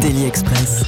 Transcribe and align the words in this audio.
Daily 0.00 0.24
Express. 0.24 0.82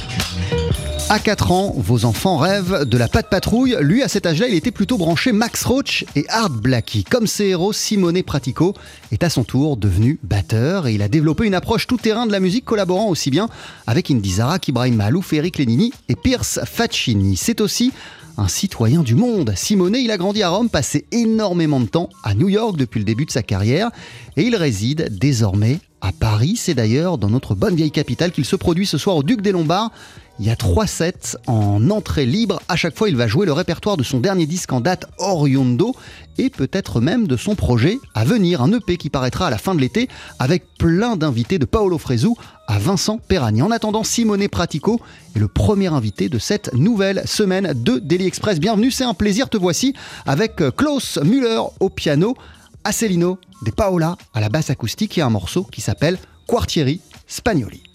À 1.09 1.19
4 1.19 1.51
ans, 1.51 1.73
vos 1.77 2.05
enfants 2.05 2.37
rêvent 2.37 2.85
de 2.85 2.97
la 2.97 3.07
patte 3.07 3.29
patrouille. 3.29 3.77
Lui, 3.79 4.03
à 4.03 4.07
cet 4.07 4.25
âge-là, 4.25 4.47
il 4.47 4.55
était 4.55 4.71
plutôt 4.71 4.97
branché 4.97 5.31
Max 5.31 5.63
Roach 5.63 6.05
et 6.15 6.25
Art 6.29 6.49
Blackie. 6.49 7.03
Comme 7.03 7.27
ses 7.27 7.45
héros, 7.45 7.73
Simone 7.73 8.21
Pratico 8.23 8.73
est 9.11 9.23
à 9.23 9.29
son 9.29 9.43
tour 9.43 9.77
devenu 9.77 10.19
batteur 10.23 10.87
et 10.87 10.95
il 10.95 11.01
a 11.01 11.07
développé 11.07 11.45
une 11.45 11.55
approche 11.55 11.87
tout-terrain 11.87 12.25
de 12.25 12.31
la 12.31 12.39
musique 12.39 12.65
collaborant 12.65 13.07
aussi 13.07 13.29
bien 13.29 13.47
avec 13.85 14.11
Indy 14.11 14.33
Zara 14.33 14.59
qu'Ibrahim 14.59 14.95
Malouf, 14.95 15.31
Eric 15.31 15.57
Lenini 15.57 15.93
et 16.09 16.15
Pierce 16.15 16.59
Faccini. 16.65 17.37
C'est 17.37 17.61
aussi 17.61 17.93
un 18.37 18.47
citoyen 18.47 19.03
du 19.03 19.15
monde. 19.15 19.53
Simone, 19.55 19.95
il 19.95 20.11
a 20.11 20.17
grandi 20.17 20.43
à 20.43 20.49
Rome, 20.49 20.69
passé 20.69 21.05
énormément 21.11 21.79
de 21.79 21.87
temps 21.87 22.09
à 22.23 22.33
New 22.33 22.49
York 22.49 22.77
depuis 22.77 22.99
le 22.99 23.05
début 23.05 23.25
de 23.25 23.31
sa 23.31 23.43
carrière 23.43 23.89
et 24.35 24.43
il 24.43 24.55
réside 24.55 25.17
désormais 25.17 25.79
à 26.01 26.11
Paris. 26.11 26.55
C'est 26.57 26.73
d'ailleurs 26.73 27.17
dans 27.17 27.29
notre 27.29 27.55
bonne 27.55 27.75
vieille 27.75 27.91
capitale 27.91 28.31
qu'il 28.31 28.45
se 28.45 28.55
produit 28.55 28.85
ce 28.85 28.97
soir 28.97 29.15
au 29.15 29.23
Duc 29.23 29.41
des 29.41 29.51
Lombards. 29.51 29.91
Il 30.39 30.45
y 30.45 30.51
a 30.51 30.55
trois 30.55 30.85
sets 30.85 31.35
en 31.47 31.89
entrée 31.89 32.27
libre. 32.27 32.61
À 32.67 32.75
chaque 32.75 32.95
fois, 32.95 33.09
il 33.09 33.15
va 33.15 33.27
jouer 33.27 33.47
le 33.47 33.53
répertoire 33.53 33.97
de 33.97 34.03
son 34.03 34.19
dernier 34.19 34.45
disque 34.45 34.71
en 34.71 34.81
date 34.81 35.07
Oriondo 35.17 35.95
et 36.37 36.51
peut-être 36.51 37.01
même 37.01 37.27
de 37.27 37.35
son 37.37 37.55
projet 37.55 37.97
à 38.13 38.23
venir, 38.23 38.61
un 38.61 38.71
EP 38.71 38.97
qui 38.97 39.09
paraîtra 39.09 39.47
à 39.47 39.49
la 39.49 39.57
fin 39.57 39.73
de 39.73 39.81
l'été 39.81 40.09
avec 40.37 40.63
plein 40.77 41.15
d'invités 41.15 41.57
de 41.57 41.65
Paolo 41.65 41.97
Fresu 41.97 42.29
à 42.67 42.77
Vincent 42.77 43.17
Perani. 43.17 43.63
En 43.63 43.71
attendant, 43.71 44.03
Simone 44.03 44.47
Pratico 44.47 45.01
est 45.35 45.39
le 45.39 45.47
premier 45.47 45.87
invité 45.87 46.29
de 46.29 46.37
cette 46.37 46.71
nouvelle 46.75 47.23
semaine 47.25 47.73
de 47.75 47.97
Daily 47.97 48.27
Express. 48.27 48.59
Bienvenue, 48.59 48.91
c'est 48.91 49.05
un 49.05 49.15
plaisir, 49.15 49.49
te 49.49 49.57
voici 49.57 49.95
avec 50.27 50.61
Klaus 50.75 51.17
Müller 51.17 51.61
au 51.79 51.89
piano, 51.89 52.35
Acelino 52.83 53.39
de 53.63 53.71
Paola 53.71 54.17
à 54.33 54.41
la 54.41 54.49
basse 54.49 54.69
acoustique 54.69 55.17
et 55.17 55.21
un 55.21 55.29
morceau 55.29 55.63
qui 55.63 55.81
s'appelle 55.81 56.17
Quartieri 56.47 57.01
Spagnoli. 57.27 57.86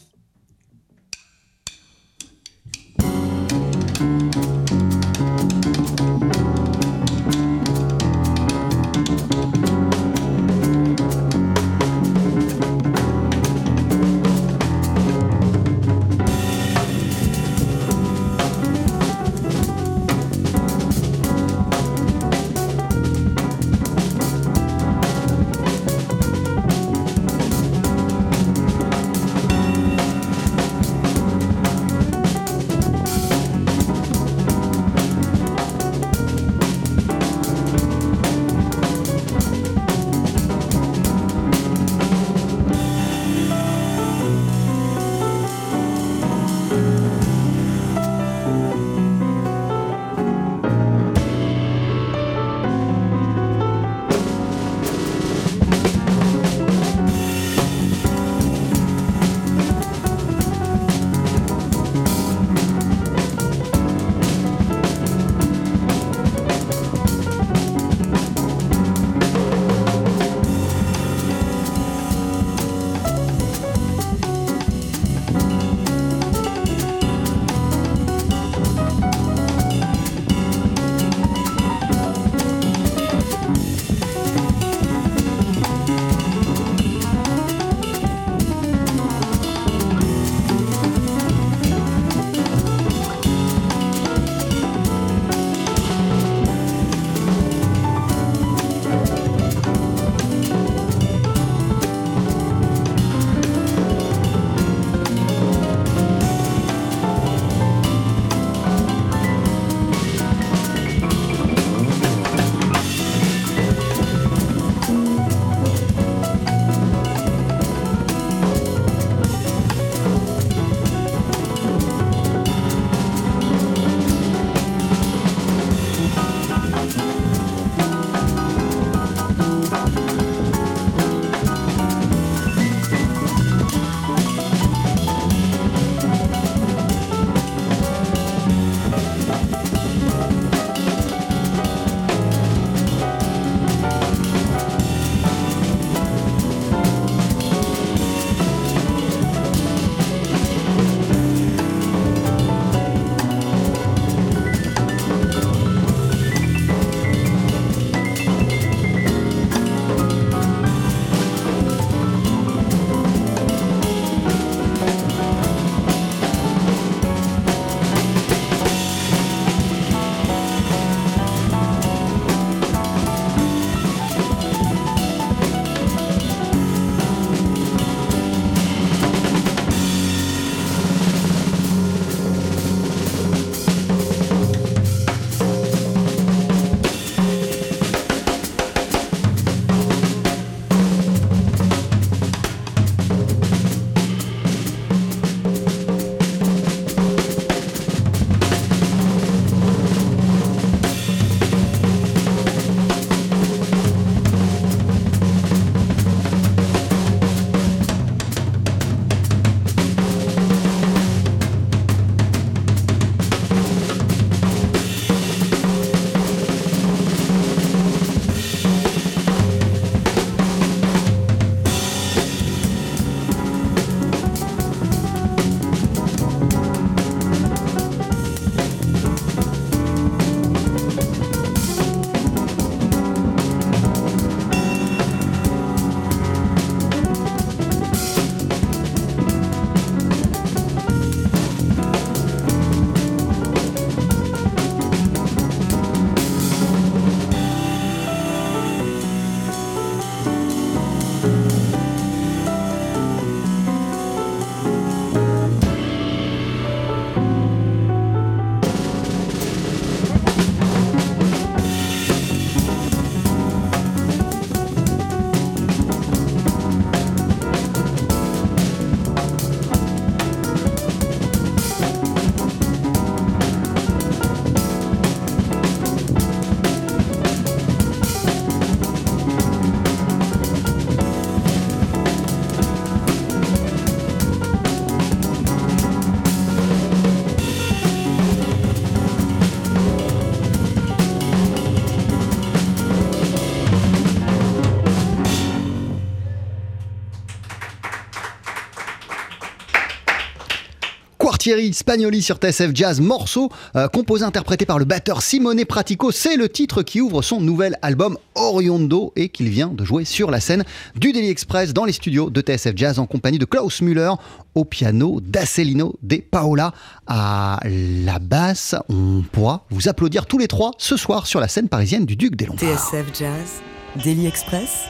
Thierry 301.43 301.73
Spagnoli 301.73 302.23
sur 302.23 302.37
TSF 302.37 302.71
Jazz, 302.73 303.01
morceau 303.01 303.51
euh, 303.75 303.89
composé 303.89 304.25
interprété 304.25 304.65
par 304.65 304.79
le 304.79 304.85
batteur 304.85 305.23
Simone 305.23 305.65
Pratico. 305.65 306.13
C'est 306.13 306.37
le 306.37 306.49
titre 306.49 306.85
qui 306.85 307.01
ouvre 307.01 307.21
son 307.21 307.41
nouvel 307.41 307.77
album 307.83 308.17
Oriondo 308.37 309.13
et 309.17 309.29
qu'il 309.29 309.49
vient 309.49 309.67
de 309.67 309.85
jouer 309.85 310.05
sur 310.05 310.31
la 310.31 310.39
scène 310.39 310.63
du 310.95 311.11
Daily 311.11 311.31
Express 311.31 311.73
dans 311.73 311.85
les 311.85 311.91
studios 311.91 312.31
de 312.31 312.41
TSF 312.43 312.75
Jazz 312.77 313.01
en 313.01 313.07
compagnie 313.07 313.41
de 313.41 313.45
Klaus 313.45 313.83
Müller 313.83 314.13
au 314.55 314.65
piano, 314.65 315.19
d'Acelino 315.21 315.97
De 316.05 316.19
Paola 316.19 316.75
à 317.09 317.59
la 317.65 318.21
basse. 318.21 318.77
On 318.89 319.25
pourra 319.33 319.67
vous 319.71 319.89
applaudir 319.89 320.27
tous 320.27 320.39
les 320.39 320.47
trois 320.47 320.71
ce 320.79 320.97
soir 320.97 321.27
sur 321.27 321.41
la 321.41 321.49
scène 321.49 321.69
parisienne 321.69 322.07
du 322.07 322.15
Duc 322.15 322.37
des 322.37 322.47
Lombards. 322.47 322.79
TSF 322.79 323.07
Jazz, 323.19 323.63
Daily 324.05 324.29
Express, 324.29 324.85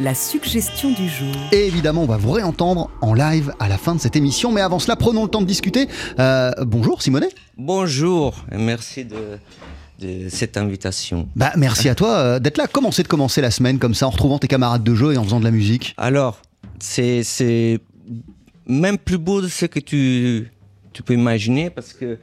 la 0.00 0.14
suggestion 0.14 0.90
du 0.90 1.08
jour. 1.08 1.34
Et 1.52 1.66
évidemment, 1.66 2.02
on 2.02 2.06
va 2.06 2.16
vous 2.16 2.30
réentendre 2.30 2.90
en 3.00 3.14
live 3.14 3.52
à 3.58 3.68
la 3.68 3.76
fin 3.76 3.94
de 3.94 4.00
cette 4.00 4.16
émission. 4.16 4.50
Mais 4.52 4.60
avant 4.60 4.78
cela, 4.78 4.96
prenons 4.96 5.24
le 5.24 5.28
temps 5.28 5.42
de 5.42 5.46
discuter. 5.46 5.88
Euh, 6.18 6.50
bonjour 6.62 7.02
Simonet. 7.02 7.28
Bonjour, 7.58 8.34
et 8.50 8.56
merci 8.56 9.04
de, 9.04 9.38
de 10.00 10.28
cette 10.28 10.56
invitation. 10.56 11.28
Bah, 11.36 11.52
merci 11.56 11.88
à 11.88 11.94
toi 11.94 12.16
euh, 12.16 12.38
d'être 12.38 12.58
là. 12.58 12.66
Comment 12.66 12.90
c'est 12.90 13.02
de 13.02 13.08
commencer 13.08 13.40
la 13.40 13.50
semaine 13.50 13.78
comme 13.78 13.94
ça 13.94 14.06
en 14.06 14.10
retrouvant 14.10 14.38
tes 14.38 14.48
camarades 14.48 14.84
de 14.84 14.94
jeu 14.94 15.12
et 15.12 15.18
en 15.18 15.24
faisant 15.24 15.40
de 15.40 15.44
la 15.44 15.50
musique? 15.50 15.94
Alors, 15.98 16.40
c'est 16.78 17.22
c'est 17.22 17.80
même 18.66 18.98
plus 18.98 19.18
beau 19.18 19.42
de 19.42 19.48
ce 19.48 19.66
que 19.66 19.80
tu, 19.80 20.50
tu 20.92 21.02
peux 21.02 21.14
imaginer 21.14 21.68
parce 21.68 21.92
que 21.92 22.18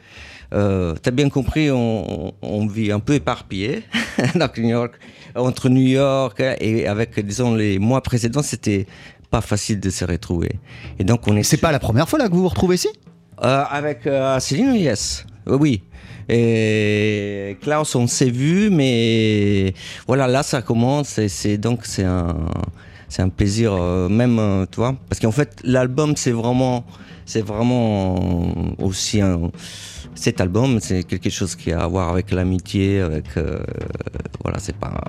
euh, 0.54 0.95
tu 1.01 1.10
as 1.10 1.12
bien 1.12 1.30
compris, 1.30 1.69
on, 1.69 2.33
on 2.42 2.68
vit 2.68 2.92
un 2.92 3.00
peu 3.00 3.13
éparpillé 3.13 3.83
dans 4.36 4.50
New 4.57 4.69
York, 4.69 4.94
entre 5.36 5.70
New 5.70 5.81
York 5.88 6.42
et 6.60 6.88
avec, 6.88 7.20
disons, 7.26 7.56
les 7.56 7.80
mois 7.80 8.02
précédents, 8.02 8.44
c'était 8.44 8.88
pas 9.30 9.42
facile 9.42 9.80
de 9.80 9.90
se 9.90 10.06
retrouver. 10.06 10.52
Et 10.98 11.04
donc, 11.04 11.28
on 11.28 11.36
est. 11.38 11.44
C'est 11.44 11.58
pas 11.58 11.72
la 11.72 11.80
première 11.80 12.10
fois 12.10 12.20
là 12.20 12.28
que 12.28 12.34
vous 12.34 12.42
vous 12.42 12.50
retrouvez 12.50 12.76
ici? 12.76 12.90
Euh, 13.44 13.64
avec 13.70 14.06
euh, 14.08 14.40
Céline, 14.40 14.76
yes. 14.76 15.26
Euh, 15.48 15.58
Oui. 15.58 15.84
Et 16.31 17.58
Klaus, 17.62 17.96
on 17.96 18.06
s'est 18.06 18.30
vu, 18.30 18.70
mais 18.70 19.74
voilà, 20.06 20.28
là, 20.28 20.44
ça 20.44 20.62
commence. 20.62 21.18
Et 21.18 21.28
c'est 21.28 21.58
donc 21.58 21.86
c'est 21.86 22.04
un, 22.04 22.36
c'est 23.08 23.24
un 23.24 23.30
plaisir, 23.30 23.74
euh, 23.74 24.10
même, 24.10 24.68
tu 24.72 24.76
vois, 24.76 24.96
parce 25.10 25.20
qu'en 25.20 25.31
fait, 25.31 25.60
l'album, 25.64 26.16
c'est 26.16 26.31
vraiment, 26.31 26.86
c'est 27.30 27.46
vraiment 27.46 28.16
aussi 28.80 29.22
un. 29.22 29.52
Cet 30.16 30.42
album, 30.42 30.80
c'est 30.81 31.04
quelque 31.04 31.30
chose 31.30 31.56
qui 31.56 31.72
a 31.72 31.81
à 31.81 31.88
voir 31.88 32.10
avec 32.10 32.31
l'amitié, 32.31 33.00
avec 33.00 33.26
euh, 33.38 33.60
voilà, 34.44 34.58
c'est 34.60 34.76
pas, 34.76 35.00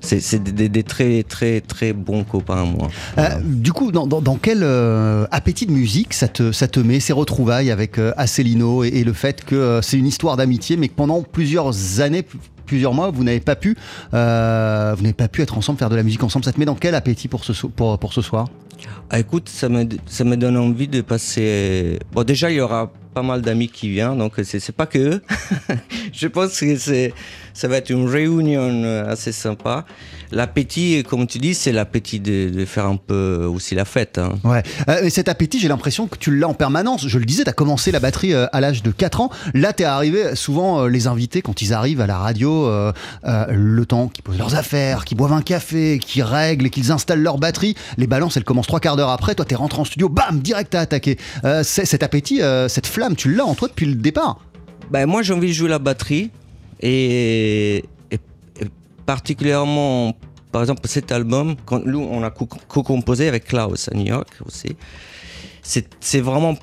c'est 0.00 0.42
des, 0.42 0.82
très 0.82 1.22
très 1.22 1.60
très 1.60 1.92
bons 1.92 2.24
copains 2.24 2.64
moi. 2.64 2.88
Euh, 3.18 3.28
Du 3.44 3.72
coup, 3.72 3.92
dans, 3.92 4.38
quel 4.40 4.60
euh, 4.62 5.26
appétit 5.30 5.66
de 5.66 5.72
musique 5.72 6.14
ça 6.14 6.26
te, 6.26 6.52
ça 6.52 6.68
te 6.68 6.80
met 6.80 7.00
ces 7.00 7.12
retrouvailles 7.12 7.70
avec 7.70 7.98
Acelino 8.16 8.82
et, 8.82 9.04
le 9.04 9.12
fait 9.12 9.44
que 9.44 9.80
c'est 9.82 9.98
une 9.98 10.06
histoire 10.06 10.38
d'amitié, 10.38 10.78
mais 10.78 10.88
que 10.88 10.94
pendant 10.94 11.22
plusieurs 11.22 12.00
années, 12.00 12.24
plusieurs 12.62 12.94
mois, 12.94 13.10
vous 13.10 13.24
n'avez 13.24 13.40
pas 13.40 13.56
pu, 13.56 13.76
euh, 14.14 14.94
vous 14.96 15.02
n'avez 15.02 15.14
pas 15.14 15.28
pu 15.28 15.42
être 15.42 15.56
ensemble, 15.58 15.78
faire 15.78 15.90
de 15.90 15.96
la 15.96 16.02
musique 16.02 16.22
ensemble. 16.22 16.44
Ça 16.44 16.52
te 16.52 16.58
met 16.58 16.66
dans 16.66 16.74
quel 16.74 16.94
appétit 16.94 17.28
pour 17.28 17.44
ce, 17.44 17.52
soir? 17.52 18.48
Ah, 19.10 19.18
écoute, 19.18 19.48
ça 19.48 19.68
me, 19.68 19.86
ça 20.06 20.24
me 20.24 20.36
donne 20.36 20.56
envie 20.56 20.88
de 20.88 21.00
passer. 21.00 21.98
Bon, 22.12 22.24
déjà, 22.24 22.50
il 22.50 22.56
y 22.56 22.60
aura 22.60 22.90
pas 23.12 23.22
mal 23.22 23.42
d'amis 23.42 23.68
qui 23.68 23.90
viennent, 23.90 24.18
donc 24.18 24.34
c'est 24.42 24.72
pas 24.72 24.86
que 24.86 24.98
eux. 24.98 25.22
Je 26.12 26.26
pense 26.26 26.58
que 26.58 26.76
c'est 26.76 27.12
ça 27.54 27.68
va 27.68 27.76
être 27.76 27.90
une 27.90 28.08
réunion 28.08 28.60
euh, 28.84 29.10
assez 29.10 29.32
sympa. 29.32 29.84
L'appétit, 30.30 31.04
comme 31.08 31.26
tu 31.26 31.38
dis, 31.38 31.54
c'est 31.54 31.72
l'appétit 31.72 32.18
de, 32.18 32.48
de 32.48 32.64
faire 32.64 32.86
un 32.86 32.96
peu 32.96 33.44
aussi 33.44 33.74
la 33.74 33.84
fête. 33.84 34.16
hein. 34.18 34.32
Ouais. 34.44 34.62
Euh, 34.88 35.02
et 35.02 35.10
cet 35.10 35.28
appétit, 35.28 35.60
j'ai 35.60 35.68
l'impression 35.68 36.06
que 36.06 36.16
tu 36.16 36.34
l'as 36.34 36.48
en 36.48 36.54
permanence. 36.54 37.06
Je 37.06 37.18
le 37.18 37.26
disais, 37.26 37.44
tu 37.44 37.50
as 37.50 37.52
commencé 37.52 37.92
la 37.92 38.00
batterie 38.00 38.32
euh, 38.32 38.46
à 38.52 38.60
l'âge 38.62 38.82
de 38.82 38.90
4 38.90 39.20
ans. 39.20 39.30
Là, 39.52 39.74
tu 39.74 39.82
es 39.82 39.86
arrivé, 39.86 40.34
souvent, 40.34 40.86
les 40.86 41.06
invités, 41.06 41.42
quand 41.42 41.60
ils 41.60 41.74
arrivent 41.74 42.00
à 42.00 42.06
la 42.06 42.16
radio, 42.16 42.66
euh, 42.66 42.92
euh, 43.26 43.44
le 43.50 43.84
temps 43.84 44.08
qu'ils 44.08 44.24
posent 44.24 44.38
leurs 44.38 44.54
affaires, 44.54 45.04
qu'ils 45.04 45.18
boivent 45.18 45.34
un 45.34 45.42
café, 45.42 45.98
qu'ils 45.98 46.22
règlent 46.22 46.66
et 46.66 46.70
qu'ils 46.70 46.92
installent 46.92 47.22
leur 47.22 47.36
batterie, 47.38 47.74
les 47.98 48.06
balances, 48.06 48.38
elles 48.38 48.44
commencent 48.44 48.66
trois 48.68 48.80
quarts 48.80 48.96
d'heure 48.96 49.10
après. 49.10 49.34
Toi, 49.34 49.44
tu 49.44 49.52
es 49.52 49.56
rentré 49.56 49.80
en 49.80 49.84
studio, 49.84 50.08
bam, 50.08 50.40
direct 50.40 50.74
à 50.74 50.80
attaquer. 50.80 51.18
Cet 51.62 52.02
appétit, 52.02 52.40
cette 52.68 52.86
flamme, 52.86 53.16
tu 53.16 53.34
l'as 53.34 53.44
en 53.44 53.54
toi 53.54 53.68
depuis 53.68 53.86
le 53.86 53.94
départ? 53.96 54.40
Ben, 54.90 55.06
moi, 55.06 55.22
j'ai 55.22 55.32
envie 55.34 55.48
de 55.48 55.52
jouer 55.52 55.68
la 55.68 55.78
batterie 55.78 56.30
et, 56.82 57.84
particulièrement, 59.06 60.14
par 60.52 60.62
exemple, 60.62 60.82
cet 60.86 61.12
album, 61.12 61.56
quand 61.64 61.84
nous, 61.84 62.00
on 62.00 62.22
a 62.22 62.30
co- 62.30 62.46
co-composé 62.46 63.28
avec 63.28 63.44
Klaus 63.46 63.88
à 63.90 63.94
New 63.96 64.06
York 64.06 64.28
aussi. 64.46 64.76
C'est 65.62 66.20
vraiment 66.20 66.56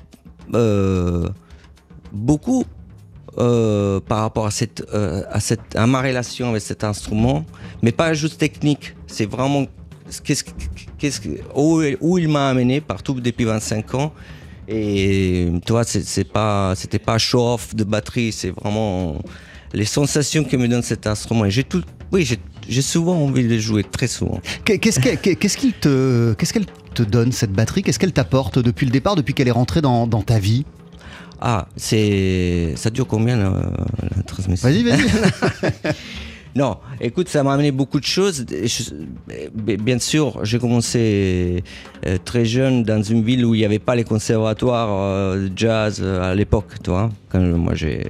euh, 0.54 1.28
beaucoup 2.12 2.64
euh, 3.38 4.00
par 4.00 4.20
rapport 4.20 4.46
à, 4.46 4.50
cette, 4.50 4.84
euh, 4.94 5.22
à, 5.30 5.40
cette, 5.40 5.74
à 5.76 5.86
ma 5.86 6.00
relation 6.02 6.50
avec 6.50 6.62
cet 6.62 6.84
instrument, 6.84 7.44
mais 7.82 7.92
pas 7.92 8.12
juste 8.14 8.38
technique. 8.38 8.94
C'est 9.06 9.26
vraiment 9.26 9.66
qu'est-ce, 10.24 10.44
que- 10.44 10.50
qu'est-ce, 10.98 11.20
que- 11.20 11.40
où, 11.54 12.18
il 12.18 12.28
m'a 12.28 12.48
amené 12.50 12.80
partout 12.80 13.14
depuis 13.20 13.44
25 13.44 13.94
ans. 13.94 14.12
Et 14.68 15.50
tu 15.66 15.72
vois, 15.72 15.84
c'est, 15.84 16.24
pas, 16.24 16.74
c'était 16.76 16.98
pas 17.00 17.18
show-off 17.18 17.74
de 17.74 17.84
batterie, 17.84 18.30
c'est 18.32 18.50
vraiment 18.50 19.16
les 19.72 19.84
sensations 19.84 20.44
que 20.44 20.56
me 20.56 20.68
donne 20.68 20.82
cet 20.82 21.06
instrument. 21.06 21.44
Et 21.44 21.50
j'ai 21.50 21.64
tout, 21.64 21.82
oui, 22.12 22.26
j'ai, 22.68 22.82
souvent 22.82 23.16
envie 23.16 23.46
de 23.46 23.58
jouer, 23.58 23.84
très 23.84 24.06
souvent. 24.08 24.40
Qu'est- 24.64 24.78
Qu'est-ce 24.78 25.00
qu'elle 25.00 25.72
te, 25.72 26.34
qu'est-ce 26.34 26.52
qu'elle 26.52 26.66
te 26.94 27.02
donne, 27.02 27.32
cette 27.32 27.52
batterie? 27.52 27.82
Qu'est-ce 27.82 27.98
qu'elle 27.98 28.12
t'apporte 28.12 28.58
depuis 28.58 28.86
le 28.86 28.92
départ, 28.92 29.14
depuis 29.16 29.34
qu'elle 29.34 29.48
est 29.48 29.52
rentrée 29.52 29.80
dans, 29.80 30.06
dans 30.06 30.22
ta 30.22 30.38
vie? 30.38 30.64
Ah, 31.40 31.68
c'est, 31.76 32.74
ça 32.76 32.90
dure 32.90 33.06
combien 33.06 33.36
la, 33.36 33.72
la 34.16 34.22
transmission? 34.24 34.68
Vas-y, 34.68 34.82
vas-y. 34.82 35.00
Non, 36.56 36.78
écoute, 37.00 37.28
ça 37.28 37.42
m'a 37.44 37.52
amené 37.54 37.70
beaucoup 37.70 38.00
de 38.00 38.04
choses. 38.04 38.44
Je- 38.50 39.76
bien 39.76 39.98
sûr, 40.00 40.44
j'ai 40.44 40.58
commencé 40.58 41.62
euh, 42.06 42.18
très 42.24 42.44
jeune 42.44 42.82
dans 42.82 43.02
une 43.02 43.22
ville 43.22 43.44
où 43.44 43.54
il 43.54 43.58
n'y 43.58 43.64
avait 43.64 43.78
pas 43.78 43.94
les 43.94 44.02
conservatoires 44.04 44.88
euh, 44.90 45.48
de 45.48 45.52
jazz 45.56 46.00
euh, 46.02 46.32
à 46.32 46.34
l'époque, 46.34 46.72
tu 46.82 46.90
vois. 46.90 47.08
Quand 47.28 47.40
moi 47.40 47.74
j'ai, 47.76 48.04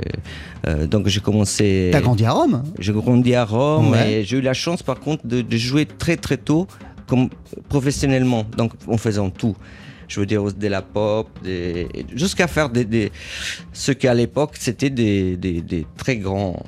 euh, 0.66 0.86
donc 0.86 1.06
j'ai 1.08 1.20
commencé. 1.20 1.90
T'as 1.92 2.00
grandi 2.00 2.24
à 2.24 2.32
Rome? 2.32 2.62
J'ai 2.78 2.92
grandi 2.94 3.34
à 3.34 3.44
Rome 3.44 3.90
Ouais. 3.90 4.12
et 4.12 4.24
j'ai 4.24 4.38
eu 4.38 4.40
la 4.40 4.54
chance 4.54 4.82
par 4.82 4.98
contre 5.00 5.26
de, 5.26 5.42
de 5.42 5.56
jouer 5.58 5.84
très 5.86 6.16
très 6.16 6.38
tôt 6.38 6.66
comme 7.06 7.28
professionnellement, 7.68 8.44
donc 8.56 8.72
en 8.88 8.96
faisant 8.96 9.28
tout. 9.30 9.54
Je 10.08 10.18
veux 10.18 10.26
dire 10.26 10.42
de 10.52 10.66
la 10.66 10.80
pop, 10.82 11.28
des- 11.44 11.88
jusqu'à 12.14 12.46
faire 12.48 12.68
des, 12.70 12.84
des- 12.84 13.12
ce 13.72 13.92
qu'à 13.92 14.14
l'époque 14.14 14.52
c'était 14.58 14.90
des 14.90 15.86
très 15.96 16.16
grands 16.16 16.62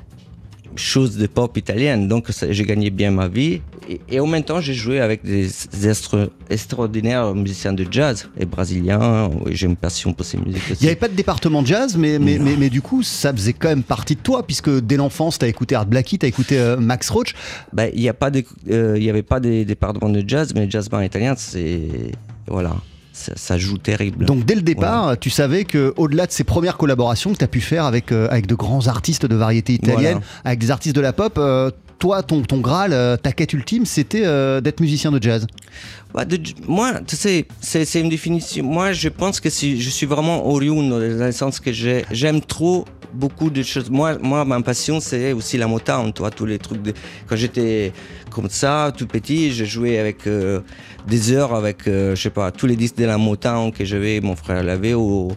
choses 0.75 1.17
de 1.17 1.27
pop 1.27 1.57
italienne. 1.57 2.07
Donc 2.07 2.29
j'ai 2.49 2.63
gagné 2.63 2.89
bien 2.89 3.11
ma 3.11 3.27
vie 3.27 3.61
et, 3.89 3.99
et 4.09 4.19
en 4.19 4.27
même 4.27 4.43
temps 4.43 4.61
j'ai 4.61 4.73
joué 4.73 4.99
avec 4.99 5.23
des, 5.23 5.47
des 5.71 5.89
extra- 5.89 6.29
extraordinaires 6.49 7.33
musiciens 7.35 7.73
de 7.73 7.85
jazz 7.89 8.29
et 8.39 8.45
brésiliens. 8.45 9.29
J'ai 9.49 9.67
une 9.67 9.75
passion 9.75 10.13
pour 10.13 10.25
ces 10.25 10.37
musiques 10.37 10.63
aussi. 10.71 10.81
Il 10.81 10.83
n'y 10.83 10.89
avait 10.89 10.99
pas 10.99 11.07
de 11.07 11.15
département 11.15 11.61
de 11.61 11.67
jazz, 11.67 11.95
mais, 11.97 12.19
mais, 12.19 12.37
mais, 12.39 12.55
mais 12.57 12.69
du 12.69 12.81
coup, 12.81 13.03
ça 13.03 13.33
faisait 13.33 13.53
quand 13.53 13.69
même 13.69 13.83
partie 13.83 14.15
de 14.15 14.21
toi, 14.21 14.45
puisque 14.45 14.69
dès 14.79 14.97
l'enfance, 14.97 15.39
t'as 15.39 15.47
écouté 15.47 15.75
Art 15.75 15.85
Blackie, 15.85 16.19
t'as 16.19 16.27
écouté 16.27 16.57
euh, 16.57 16.77
Max 16.77 17.09
Roach. 17.09 17.33
Ben, 17.71 17.89
il 17.93 18.01
n'y 18.01 18.09
a 18.09 18.13
pas 18.13 18.31
de, 18.31 18.43
euh, 18.69 19.09
avait 19.09 19.23
pas 19.23 19.39
des 19.39 19.65
départements 19.65 20.09
de 20.09 20.23
jazz, 20.27 20.53
mais 20.55 20.65
le 20.65 20.71
jazz 20.71 20.89
band 20.89 21.01
italien, 21.01 21.35
c'est 21.37 21.81
voilà, 22.47 22.75
ça, 23.13 23.31
ça 23.35 23.57
joue 23.57 23.77
terrible. 23.77 24.25
Donc 24.25 24.43
dès 24.45 24.55
le 24.55 24.61
départ, 24.61 25.17
tu 25.19 25.29
savais 25.29 25.63
que 25.65 25.93
au-delà 25.97 26.25
de 26.25 26.31
ces 26.31 26.43
premières 26.43 26.77
collaborations 26.77 27.31
que 27.31 27.37
tu 27.37 27.43
as 27.43 27.47
pu 27.47 27.61
faire 27.61 27.85
avec, 27.85 28.11
euh, 28.11 28.27
avec 28.31 28.47
de 28.47 28.55
grands 28.55 28.87
artistes 28.87 29.25
de 29.25 29.35
variété 29.35 29.73
italienne, 29.73 30.13
Voilà. 30.13 30.25
avec 30.43 30.59
des 30.59 30.71
artistes 30.71 30.95
de 30.95 31.01
la 31.01 31.13
pop, 31.13 31.35
euh, 31.37 31.69
toi, 31.99 32.23
ton, 32.23 32.41
ton 32.41 32.59
Graal, 32.59 32.91
euh, 32.93 33.15
ta 33.17 33.31
quête 33.31 33.53
ultime, 33.53 33.85
c'était 33.85 34.23
euh, 34.25 34.61
d'être 34.61 34.79
musicien 34.81 35.11
de 35.11 35.21
jazz. 35.21 35.47
Moi, 36.67 36.91
tu 37.07 37.15
sais, 37.15 37.47
c'est 37.59 37.99
une 37.99 38.09
définition. 38.09 38.63
Moi, 38.63 38.91
je 38.91 39.09
pense 39.09 39.39
que 39.39 39.49
je 39.49 39.89
suis 39.89 40.05
vraiment 40.05 40.45
oriundo, 40.47 40.99
dans 41.17 41.25
le 41.25 41.31
sens 41.31 41.59
que 41.59 41.71
j'ai- 41.71 42.05
j'aime 42.11 42.39
trop 42.41 42.85
beaucoup 43.13 43.49
de 43.49 43.63
choses. 43.63 43.89
Moi, 43.89 44.17
ma 44.45 44.61
passion, 44.61 44.99
c'est 44.99 45.33
aussi 45.33 45.57
la 45.57 45.67
Motown, 45.67 46.11
toi, 46.13 46.29
tous 46.29 46.45
les 46.45 46.59
trucs. 46.59 46.81
Quand 47.27 47.35
j'étais 47.35 47.91
comme 48.31 48.49
ça, 48.49 48.91
tout 48.95 49.05
petit, 49.07 49.51
je 49.53 49.65
jouais 49.65 49.97
avec 49.99 50.25
euh, 50.25 50.61
des 51.07 51.31
heures 51.31 51.53
avec, 51.53 51.87
euh, 51.87 52.15
je 52.15 52.21
sais 52.23 52.29
pas, 52.31 52.51
tous 52.51 52.65
les 52.65 52.75
disques 52.75 52.97
de 52.97 53.05
la 53.05 53.17
Motown 53.19 53.71
que 53.71 53.85
j'avais, 53.85 54.19
mon 54.21 54.35
frère 54.35 54.63
l'avait, 54.63 54.93
ou 54.95 55.31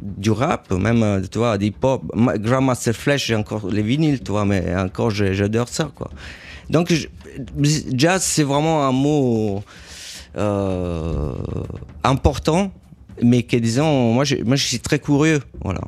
du 0.00 0.30
rap, 0.32 0.72
même, 0.72 1.22
tu 1.30 1.38
vois, 1.38 1.56
pop. 1.80 2.02
Ma- 2.14 2.36
Grandmaster 2.38 2.94
Flash, 2.94 3.26
j'ai 3.26 3.36
encore 3.36 3.68
les 3.68 3.82
vinyles, 3.82 4.20
tu 4.22 4.32
mais 4.44 4.74
encore, 4.76 5.10
j'ai- 5.10 5.34
j'adore 5.52 5.68
ça, 5.68 5.90
quoi. 5.94 6.10
Donc, 6.70 6.92
je- 6.92 7.08
jazz, 7.94 8.22
c'est 8.22 8.42
vraiment 8.44 8.86
un 8.86 8.92
mot 8.92 9.62
euh, 10.36 11.32
important, 12.04 12.72
mais 13.22 13.42
que 13.42 13.56
disons, 13.56 14.12
moi 14.14 14.24
je, 14.24 14.36
moi 14.44 14.56
je 14.56 14.64
suis 14.64 14.78
très 14.80 14.98
curieux, 14.98 15.40
voilà. 15.62 15.80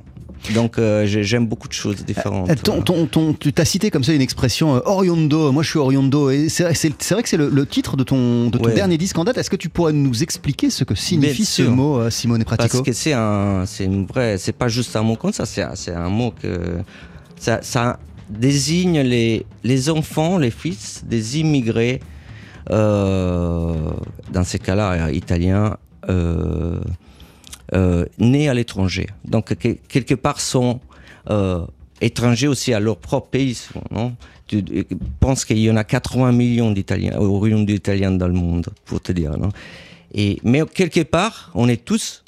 Donc 0.54 0.78
euh, 0.78 1.06
j'ai- 1.06 1.23
j'aime 1.25 1.47
beaucoup 1.47 1.68
de 1.68 1.73
choses 1.73 2.04
différentes. 2.04 2.50
Euh, 2.50 2.54
ton- 2.62 2.83
ton- 2.83 3.06
ton- 3.06 3.33
tu 3.33 3.50
t'as 3.54 3.64
cité 3.64 3.90
comme 3.90 4.04
ça 4.04 4.12
une 4.12 4.21
expression 4.21 4.76
euh, 4.76 4.80
Oriondo, 4.85 5.50
moi 5.52 5.62
je 5.62 5.71
suis 5.71 5.78
Oriondo, 5.78 6.28
et 6.28 6.50
c'est 6.50 6.64
vrai, 6.64 6.75
c'est- 6.75 6.92
c'est 7.02 7.14
vrai 7.14 7.23
que 7.23 7.30
c'est 7.30 7.38
le, 7.38 7.49
le 7.49 7.64
titre 7.66 7.97
de 7.97 8.04
ton, 8.04 8.50
de 8.50 8.59
ton 8.59 8.64
Ouais. 8.66 8.75
dernier 8.75 8.99
disque 8.99 9.16
en 9.16 9.25
date. 9.25 9.38
Est-ce 9.38 9.49
que 9.49 9.56
tu 9.56 9.71
pourrais 9.71 9.94
nous 9.94 10.23
expliquer 10.23 10.68
ce 10.68 10.85
que 10.85 10.94
signifie 10.94 11.47
ce 11.47 11.62
mot, 11.62 12.11
Simone 12.11 12.44
Pratico 12.44 12.68
Parce 12.78 12.83
que 12.87 12.92
c'est 12.92 13.14
un, 13.14 13.64
c'est 13.64 13.85
une 13.85 14.04
vraie, 14.04 14.37
c'est 14.37 14.52
pas 14.52 14.68
juste 14.68 14.94
un 14.97 15.02
mot 15.02 15.16
comme 15.16 15.33
ça, 15.33 15.47
c'est 15.47 15.62
un, 15.62 15.75
c'est 15.75 15.94
un 15.94 16.11
mot 16.11 16.35
que 16.42 16.76
ça, 17.38 17.61
ça 17.62 17.99
désigne 18.30 19.00
les, 19.00 19.44
les 19.62 19.90
enfants, 19.90 20.38
les 20.38 20.50
fils 20.50 21.04
des 21.06 21.38
immigrés, 21.40 22.00
euh, 22.70 23.90
dans 24.32 24.44
ces 24.44 24.58
cas-là 24.58 24.92
euh, 25.08 25.12
italiens, 25.12 25.76
euh, 26.08 26.80
nés 28.18 28.48
à 28.48 28.54
l'étranger. 28.54 29.06
Donc 29.24 29.54
que- 29.54 29.68
quelque 29.88 30.14
part 30.14 30.40
sont 30.40 30.80
étrangers 32.00 32.48
aussi 32.48 32.72
à 32.74 32.80
leur 32.80 32.98
propre 32.98 33.28
pays. 33.30 33.58
Non? 33.90 34.14
Tu 34.46 34.62
penses 35.20 35.44
qu'il 35.46 35.58
y 35.58 35.70
en 35.70 35.76
a 35.76 35.84
80 35.84 36.32
millions 36.32 36.70
d'Italiens, 36.70 37.16
origines 37.18 37.64
d'Italiens 37.64 38.10
dans 38.12 38.28
le 38.28 38.34
monde, 38.34 38.66
pour 38.84 39.00
te 39.00 39.10
dire. 39.12 39.36
Non? 39.38 39.48
Et, 40.12 40.38
mais 40.44 40.62
quelque 40.72 41.00
part, 41.02 41.50
on 41.54 41.66
est 41.68 41.82
tous 41.84 42.22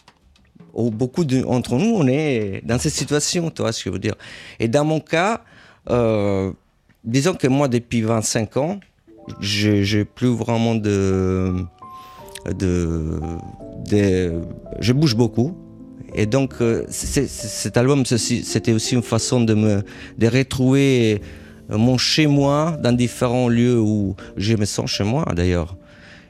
ou 0.73 0.91
beaucoup 0.91 1.25
d'entre 1.25 1.77
nous, 1.77 1.95
on 1.95 2.07
est 2.07 2.63
dans 2.65 2.79
cette 2.79 2.93
situation, 2.95 3.51
tu 3.51 3.63
vois 3.63 3.73
ce 3.73 3.85
que 3.85 3.91
je 3.91 3.93
veux 3.95 3.99
dire. 3.99 4.15
Et 4.59 4.69
dans 4.69 4.85
mon 4.85 5.01
cas, 5.01 5.43
euh, 5.91 6.53
disons 7.05 7.35
que 7.35 7.47
moi, 7.47 7.69
depuis 7.69 8.03
25 8.03 8.57
ans, 8.57 8.81
j'ai 9.41 10.05
plus 10.05 10.35
vraiment 10.35 10.75
de, 10.75 11.65
Je 14.81 14.93
bouge 14.93 15.17
beaucoup. 15.17 15.57
Et 16.15 16.27
donc, 16.27 16.55
euh, 16.61 16.85
cet 16.89 17.77
album, 17.77 18.07
c'était 18.07 18.73
aussi 18.73 18.95
une 18.95 19.03
façon 19.03 19.41
de 19.41 19.55
me 19.55 19.83
de 20.17 20.27
retrouver 20.29 21.21
mon 21.69 21.99
chez-moi 21.99 22.79
dans 22.83 22.93
différents 22.93 23.49
lieux 23.49 23.79
où 23.79 24.15
je 24.37 24.55
me 24.55 24.65
sens 24.65 24.91
chez 24.91 25.05
moi, 25.05 25.25
d'ailleurs. 25.35 25.77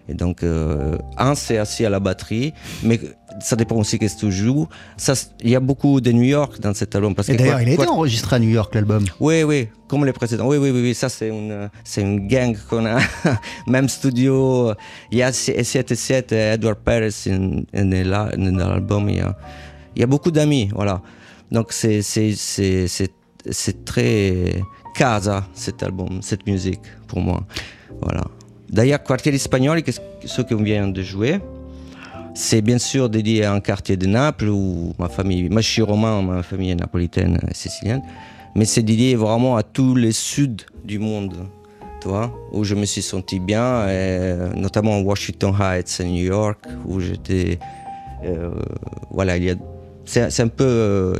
Et 0.08 0.14
donc, 0.14 0.42
euh, 0.42 0.96
un, 1.18 1.34
c'est 1.34 1.58
assis 1.58 1.84
à 1.84 1.90
la 1.90 1.98
batterie, 1.98 2.54
mais 2.82 3.00
ça 3.40 3.56
dépend 3.56 3.76
aussi 3.76 3.98
qu'est-ce 3.98 4.16
que 4.16 4.20
tu 4.20 4.32
joues. 4.32 4.68
Il 5.42 5.50
y 5.50 5.56
a 5.56 5.60
beaucoup 5.60 6.00
de 6.00 6.12
New 6.12 6.22
York 6.22 6.60
dans 6.60 6.74
cet 6.74 6.94
album. 6.94 7.14
Parce 7.14 7.28
Et 7.28 7.36
d'ailleurs, 7.36 7.60
il 7.60 7.68
a 7.68 7.72
été 7.72 7.86
enregistré 7.86 8.36
à 8.36 8.38
New 8.38 8.48
York, 8.48 8.74
l'album. 8.74 9.04
oui, 9.20 9.42
oui, 9.42 9.68
comme 9.88 10.04
les 10.04 10.12
précédents. 10.12 10.46
Oui, 10.46 10.58
oui, 10.58 10.70
oui, 10.70 10.80
oui. 10.80 10.94
ça 10.94 11.08
c'est 11.08 11.28
une, 11.28 11.68
c'est 11.82 12.02
une 12.02 12.28
gang 12.28 12.56
qu'on 12.68 12.86
a. 12.86 12.98
Même 13.66 13.88
studio. 13.88 14.72
Il 15.10 15.18
y 15.18 15.22
a 15.22 15.32
7 15.32 15.90
et 15.90 15.96
7, 15.96 16.32
Edward 16.32 16.78
Perez 16.78 17.10
là 17.72 18.30
dans 18.36 18.68
l'album. 18.68 19.08
Il 19.08 19.16
y 19.16 19.20
a, 19.20 19.36
il 19.96 20.00
y 20.00 20.02
a 20.02 20.06
beaucoup 20.06 20.30
d'amis, 20.30 20.70
voilà. 20.74 21.02
Donc 21.50 21.72
c'est, 21.72 22.02
c'est, 22.02 22.34
c'est, 22.36 22.86
c'est, 22.86 23.12
c'est 23.50 23.84
très 23.84 24.62
casa 24.94 25.46
cet 25.54 25.82
album, 25.82 26.20
cette 26.22 26.46
musique 26.46 26.80
pour 27.08 27.20
moi. 27.20 27.44
Voilà. 28.00 28.22
D'ailleurs, 28.70 29.02
Quartier 29.02 29.34
Espagnol, 29.34 29.80
ce 30.24 30.42
qu'on 30.42 30.62
vient 30.62 30.88
de 30.88 31.02
jouer, 31.02 31.40
c'est 32.34 32.60
bien 32.60 32.78
sûr 32.78 33.08
dédié 33.08 33.44
à 33.44 33.52
un 33.52 33.60
quartier 33.60 33.96
de 33.96 34.06
Naples 34.06 34.48
où 34.48 34.92
ma 34.98 35.08
famille, 35.08 35.48
moi 35.48 35.62
je 35.62 35.68
suis 35.68 35.82
romain, 35.82 36.20
ma 36.22 36.42
famille 36.42 36.70
est 36.70 36.74
napolitaine 36.76 37.38
et 37.50 37.54
sicilienne, 37.54 38.02
mais 38.54 38.66
c'est 38.66 38.82
dédié 38.82 39.14
vraiment 39.14 39.56
à 39.56 39.62
tous 39.62 39.94
les 39.94 40.12
suds 40.12 40.66
du 40.84 40.98
monde, 40.98 41.34
tu 42.02 42.08
vois, 42.08 42.30
où 42.52 42.62
je 42.64 42.74
me 42.74 42.84
suis 42.84 43.02
senti 43.02 43.38
bien, 43.38 43.86
notamment 44.54 45.00
Washington 45.00 45.54
Heights 45.58 45.96
à 46.00 46.04
New 46.04 46.24
York, 46.24 46.58
où 46.86 47.00
j'étais, 47.00 47.58
euh, 48.24 48.50
voilà, 49.10 49.34
c'est 50.04 50.40
un 50.40 50.48
peu, 50.48 50.64
euh, 50.64 51.14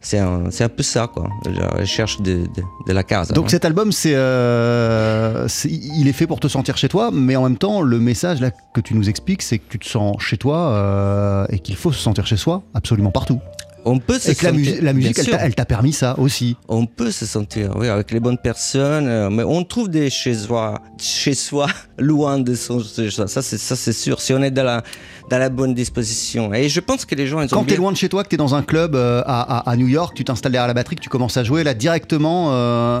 c'est 0.00 0.18
un, 0.18 0.68
peu 0.68 0.82
ça 0.82 1.08
quoi, 1.12 1.28
la 1.44 1.68
recherche 1.68 2.20
de, 2.20 2.42
de, 2.54 2.62
de 2.86 2.92
la 2.92 3.02
casa. 3.02 3.34
Donc 3.34 3.46
hein. 3.46 3.48
cet 3.48 3.64
album, 3.64 3.90
c'est, 3.92 4.14
euh, 4.14 5.48
c'est- 5.48 5.70
il 5.70 6.06
est 6.06 6.12
fait 6.12 6.26
pour 6.26 6.38
te 6.40 6.48
sentir 6.48 6.76
chez 6.76 6.88
toi, 6.88 7.10
mais 7.12 7.34
en 7.36 7.42
même 7.42 7.58
temps, 7.58 7.82
le 7.82 7.98
message 7.98 8.40
là 8.40 8.50
que 8.74 8.80
tu 8.80 8.94
nous 8.94 9.08
expliques, 9.08 9.42
c'est 9.42 9.58
que 9.58 9.68
tu 9.68 9.78
te 9.78 9.86
sens 9.86 10.16
chez 10.22 10.36
toi 10.36 10.72
euh, 10.72 11.46
et 11.50 11.58
qu'il 11.58 11.76
faut 11.76 11.92
se 11.92 12.00
sentir 12.00 12.26
chez 12.26 12.36
soi 12.36 12.62
absolument 12.74 13.10
partout. 13.10 13.40
On 13.86 13.98
peut 13.98 14.18
se 14.18 14.32
Et 14.32 14.34
que 14.34 14.44
la, 14.84 14.92
musique, 14.92 15.18
elle 15.38 15.54
t'a 15.54 15.64
permis 15.64 15.92
ça 15.92 16.18
aussi. 16.18 16.56
On 16.68 16.84
peut 16.86 17.10
se 17.12 17.24
sentir, 17.24 17.70
oui, 17.76 17.88
avec 17.88 18.10
les 18.10 18.20
bonnes 18.20 18.36
personnes, 18.36 19.06
euh, 19.06 19.30
mais 19.30 19.44
on 19.44 19.62
trouve 19.62 19.88
des 19.88 20.10
chez 20.10 20.34
soi, 20.34 20.80
chez 20.98 21.34
soi, 21.34 21.68
loin 21.98 22.38
de 22.38 22.54
son 22.54 22.80
chez 22.82 23.10
soi. 23.10 23.28
Ça, 23.28 23.42
c'est 23.42 23.58
ça, 23.58 23.76
c'est 23.76 23.92
sûr. 23.92 24.20
Si 24.20 24.32
on 24.34 24.42
est 24.42 24.50
dans 24.50 24.64
la 24.64 24.82
dans 25.30 25.38
la 25.38 25.48
bonne 25.48 25.72
disposition. 25.74 26.52
Et 26.54 26.68
je 26.68 26.80
pense 26.80 27.04
que 27.04 27.14
les 27.14 27.26
gens, 27.26 27.40
ils 27.40 27.48
Quand 27.48 27.64
t'es 27.64 27.76
loin 27.76 27.90
de 27.92 27.96
chez 27.96 28.08
toi, 28.08 28.22
que 28.22 28.28
t'es 28.28 28.36
dans 28.36 28.54
un 28.54 28.62
club 28.62 28.94
euh, 28.94 29.22
à, 29.26 29.58
à- 29.58 29.70
à 29.70 29.76
New 29.76 29.88
York, 29.88 30.14
tu 30.16 30.24
t'installes 30.24 30.52
derrière 30.52 30.68
la 30.68 30.74
batterie, 30.74 30.96
que 30.96 31.00
tu 31.00 31.08
commences 31.08 31.36
à 31.36 31.42
jouer 31.44 31.64
là 31.64 31.74
directement. 31.74 32.50
euh, 32.52 33.00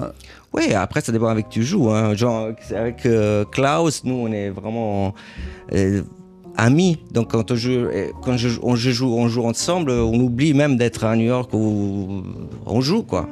Oui, 0.52 0.72
après 0.72 1.00
ça 1.02 1.12
dépend 1.12 1.28
avec 1.28 1.48
qui 1.48 1.60
tu 1.60 1.64
joues. 1.64 1.90
Hein. 1.90 2.14
Genre 2.16 2.48
avec 2.74 3.06
euh, 3.06 3.44
Klaus, 3.44 4.02
nous 4.04 4.14
on 4.14 4.32
est 4.32 4.50
vraiment 4.50 5.14
euh, 5.72 6.02
amis. 6.56 6.98
Donc 7.12 7.30
quand 7.30 7.50
on 7.50 7.54
joue, 7.56 7.86
quand 8.22 8.36
je, 8.36 8.48
on, 8.62 8.76
je 8.76 8.90
joue, 8.90 9.12
on 9.14 9.28
joue 9.28 9.44
ensemble, 9.44 9.90
on 9.90 10.14
oublie 10.20 10.54
même 10.54 10.76
d'être 10.76 11.04
à 11.04 11.16
New 11.16 11.26
York 11.26 11.50
où 11.52 12.22
on 12.66 12.80
joue 12.80 13.02
quoi. 13.02 13.28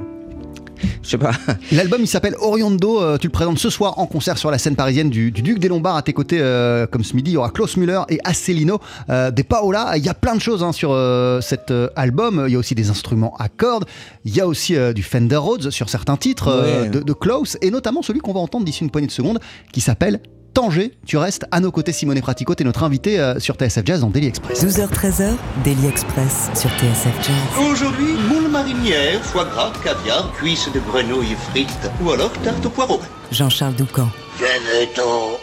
Je 1.02 1.08
sais 1.10 1.18
pas. 1.18 1.30
L'album 1.72 2.00
il 2.02 2.06
s'appelle 2.06 2.34
Oriondo, 2.40 3.00
euh, 3.00 3.16
tu 3.16 3.28
le 3.28 3.32
présentes 3.32 3.58
ce 3.58 3.70
soir 3.70 3.98
en 3.98 4.06
concert 4.06 4.36
sur 4.36 4.50
la 4.50 4.58
scène 4.58 4.74
parisienne 4.76 5.08
du, 5.08 5.30
du 5.30 5.40
Duc 5.40 5.58
des 5.58 5.68
Lombards. 5.68 5.96
À 5.96 6.02
tes 6.02 6.12
côtés, 6.12 6.38
euh, 6.40 6.86
comme 6.86 7.04
ce 7.04 7.14
midi, 7.14 7.30
il 7.30 7.34
y 7.34 7.36
aura 7.36 7.50
Klaus 7.50 7.76
Müller 7.76 8.02
et 8.08 8.18
Asselino 8.24 8.80
euh, 9.08 9.30
De 9.30 9.42
Paola. 9.42 9.96
Il 9.96 10.04
y 10.04 10.08
a 10.08 10.14
plein 10.14 10.34
de 10.34 10.40
choses 10.40 10.62
hein, 10.62 10.72
sur 10.72 10.90
euh, 10.92 11.40
cet 11.40 11.70
euh, 11.70 11.88
album. 11.96 12.44
Il 12.48 12.52
y 12.52 12.56
a 12.56 12.58
aussi 12.58 12.74
des 12.74 12.90
instruments 12.90 13.34
à 13.38 13.48
cordes. 13.48 13.84
Il 14.24 14.34
y 14.34 14.40
a 14.40 14.46
aussi 14.46 14.74
du 14.94 15.02
Fender 15.02 15.36
Rhodes 15.36 15.70
sur 15.70 15.88
certains 15.88 16.16
titres 16.16 16.52
Ouais. 16.82 16.88
de, 16.88 17.00
de 17.00 17.12
Klaus 17.12 17.56
et 17.62 17.70
notamment 17.70 18.02
celui 18.02 18.20
qu'on 18.20 18.32
va 18.32 18.40
entendre 18.40 18.64
d'ici 18.64 18.82
une 18.82 18.90
poignée 18.90 19.06
de 19.06 19.12
secondes 19.12 19.38
qui 19.72 19.80
s'appelle 19.80 20.20
Tanger. 20.54 20.92
Tu 21.04 21.16
restes 21.16 21.44
à 21.50 21.60
nos 21.60 21.70
côtés, 21.72 21.92
Simone 21.92 22.20
Pratico. 22.20 22.54
T'es 22.54 22.64
notre 22.64 22.84
invité 22.84 23.18
euh, 23.18 23.38
sur 23.40 23.56
TSF 23.56 23.84
Jazz 23.84 24.00
dans 24.00 24.10
Daily 24.10 24.28
Express. 24.28 24.64
12h-13h, 24.64 25.32
Daily 25.64 25.86
Express 25.88 26.48
sur 26.54 26.70
TSF 26.70 27.16
Jazz. 27.22 27.66
Aujourd'hui, 27.70 28.14
moule 28.28 28.48
marinière, 28.50 29.20
foie 29.22 29.44
gras, 29.44 29.72
caviar, 29.82 30.32
cuisses 30.32 30.70
de 30.72 30.80
grenouille 30.80 31.36
frites 31.50 31.90
ou 32.02 32.10
alors 32.10 32.32
tarte 32.44 32.64
au 32.64 32.70
poireau. 32.70 33.00
Jean-Charles 33.32 33.74
Doucan. 33.74 34.08
Venez-t'en 34.38 35.38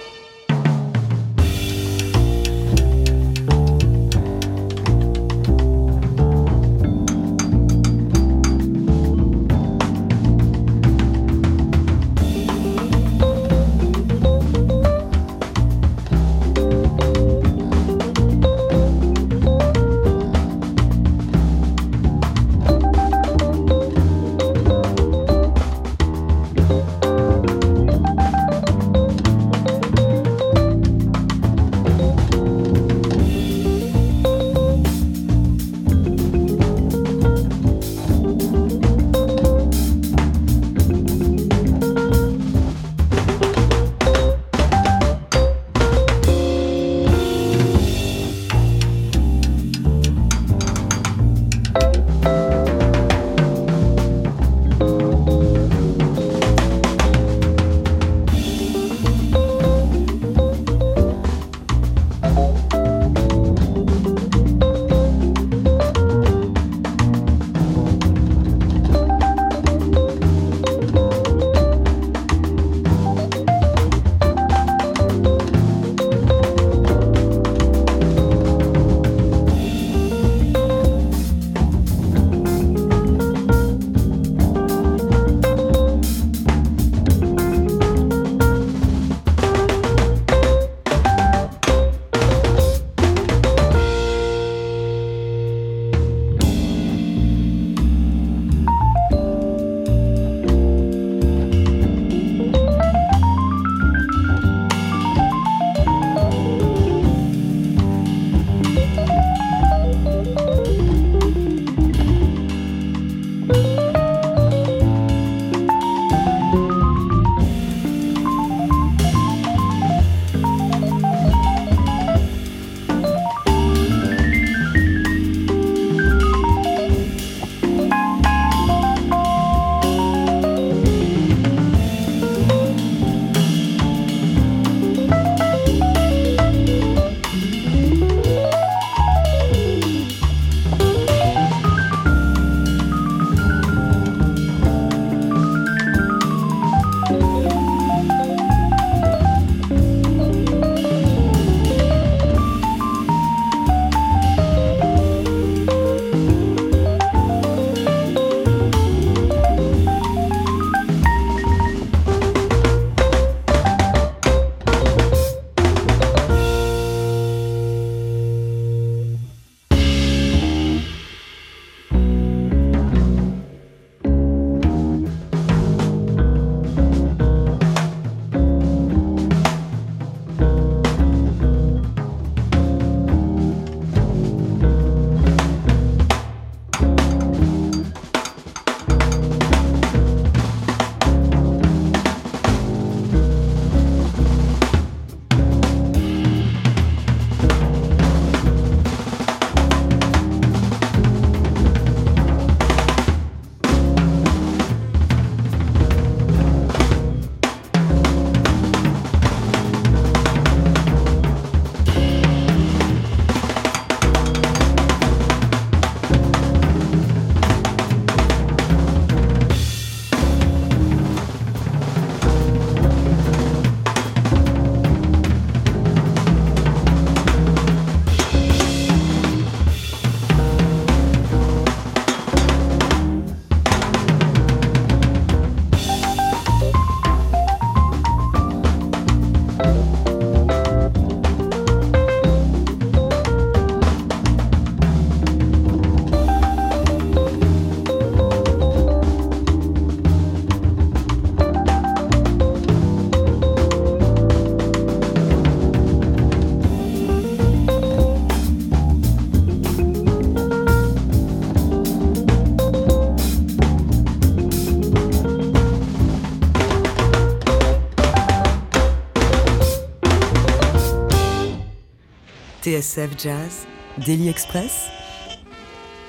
TSF 272.81 273.11
Jazz, 273.15 273.67
Daily 274.07 274.27
Express, 274.27 274.87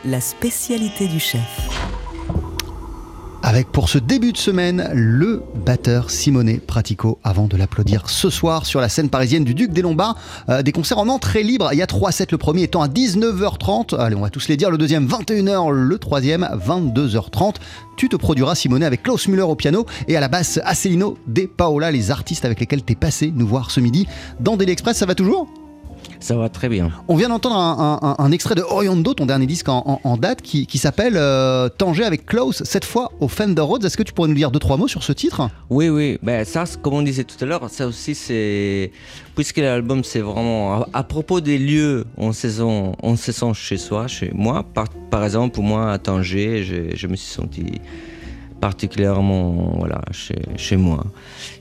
la 0.06 0.22
spécialité 0.22 1.06
du 1.06 1.20
chef. 1.20 1.68
Avec 3.42 3.70
pour 3.70 3.90
ce 3.90 3.98
début 3.98 4.32
de 4.32 4.38
semaine 4.38 4.88
le 4.94 5.42
batteur 5.66 6.10
Simone 6.10 6.60
Pratico 6.60 7.18
avant 7.24 7.46
de 7.46 7.58
l'applaudir 7.58 8.08
ce 8.08 8.30
soir 8.30 8.64
sur 8.64 8.80
la 8.80 8.88
scène 8.88 9.10
parisienne 9.10 9.44
du 9.44 9.52
Duc 9.52 9.72
des 9.72 9.82
Lombards. 9.82 10.16
Euh, 10.48 10.62
des 10.62 10.72
concerts 10.72 10.98
en 10.98 11.08
entrée 11.08 11.42
libre. 11.42 11.68
Il 11.72 11.78
y 11.78 11.82
a 11.82 11.86
trois 11.86 12.10
sets, 12.10 12.28
le 12.30 12.38
premier 12.38 12.62
étant 12.62 12.80
à 12.80 12.88
19h30. 12.88 13.94
Allez, 13.98 14.16
on 14.16 14.22
va 14.22 14.30
tous 14.30 14.48
les 14.48 14.56
dire. 14.56 14.70
Le 14.70 14.78
deuxième 14.78 15.06
21h, 15.06 15.72
le 15.72 15.98
troisième 15.98 16.48
22h30. 16.66 17.56
Tu 17.96 18.08
te 18.08 18.16
produiras 18.16 18.54
Simone 18.54 18.84
avec 18.84 19.02
Klaus 19.02 19.28
Müller 19.28 19.42
au 19.42 19.56
piano 19.56 19.84
et 20.08 20.16
à 20.16 20.20
la 20.20 20.28
basse 20.28 20.58
Acelino 20.64 21.18
De 21.26 21.42
Paola, 21.42 21.90
les 21.90 22.10
artistes 22.10 22.46
avec 22.46 22.60
lesquels 22.60 22.82
t'es 22.82 22.94
passé 22.94 23.30
nous 23.34 23.46
voir 23.46 23.70
ce 23.70 23.80
midi 23.80 24.06
dans 24.40 24.56
Daily 24.56 24.72
Express. 24.72 24.96
Ça 24.96 25.06
va 25.06 25.14
toujours? 25.14 25.48
Ça 26.22 26.36
va 26.36 26.48
très 26.48 26.68
bien. 26.68 26.92
On 27.08 27.16
vient 27.16 27.28
d'entendre 27.28 27.56
un, 27.56 27.98
un- 28.00 28.14
un 28.24 28.30
extrait 28.30 28.54
de 28.54 28.62
Oriando, 28.62 29.12
ton 29.12 29.26
dernier 29.26 29.46
disque 29.46 29.68
en, 29.68 29.82
en- 29.84 30.00
en 30.08 30.16
date, 30.16 30.40
qui, 30.40 30.66
qui 30.68 30.78
s'appelle 30.78 31.14
euh, 31.16 31.68
Tanger 31.68 32.04
avec 32.04 32.26
Klaus, 32.26 32.62
cette 32.64 32.84
fois 32.84 33.10
au 33.18 33.26
Fender 33.26 33.60
Rhodes. 33.60 33.84
Est-ce 33.84 33.96
que 33.96 34.04
tu 34.04 34.12
pourrais 34.12 34.28
nous 34.28 34.34
dire 34.36 34.52
deux, 34.52 34.60
trois 34.60 34.76
mots 34.76 34.86
sur 34.86 35.02
ce 35.02 35.12
titre? 35.12 35.48
Oui, 35.68 35.88
oui, 35.88 36.18
ben 36.22 36.44
ça, 36.44 36.62
comme 36.80 36.94
on 36.94 37.02
disait 37.02 37.24
tout 37.24 37.34
à 37.40 37.44
l'heure, 37.44 37.68
ça 37.68 37.88
aussi 37.88 38.14
c'est. 38.14 38.92
Puisque 39.34 39.56
l'album 39.58 40.04
c'est 40.04 40.20
vraiment. 40.20 40.74
À, 40.74 40.88
à 40.92 41.02
propos 41.02 41.40
des 41.40 41.58
lieux, 41.58 42.04
on 42.16 42.32
se 42.32 42.48
sent, 42.48 42.92
on 43.02 43.16
se 43.16 43.32
sent 43.32 43.52
chez 43.54 43.76
soi, 43.76 44.06
chez 44.06 44.30
moi. 44.32 44.62
Par, 44.62 44.88
par 45.10 45.24
exemple, 45.24 45.52
pour 45.54 45.64
moi, 45.64 45.90
à 45.90 45.98
Tanger, 45.98 46.62
je, 46.62 46.94
je 46.94 47.06
me 47.08 47.16
suis 47.16 47.32
senti 47.32 47.64
particulièrement 48.68 49.74
voilà, 49.80 50.00
chez, 50.12 50.40
chez 50.56 50.78
moi. 50.86 51.04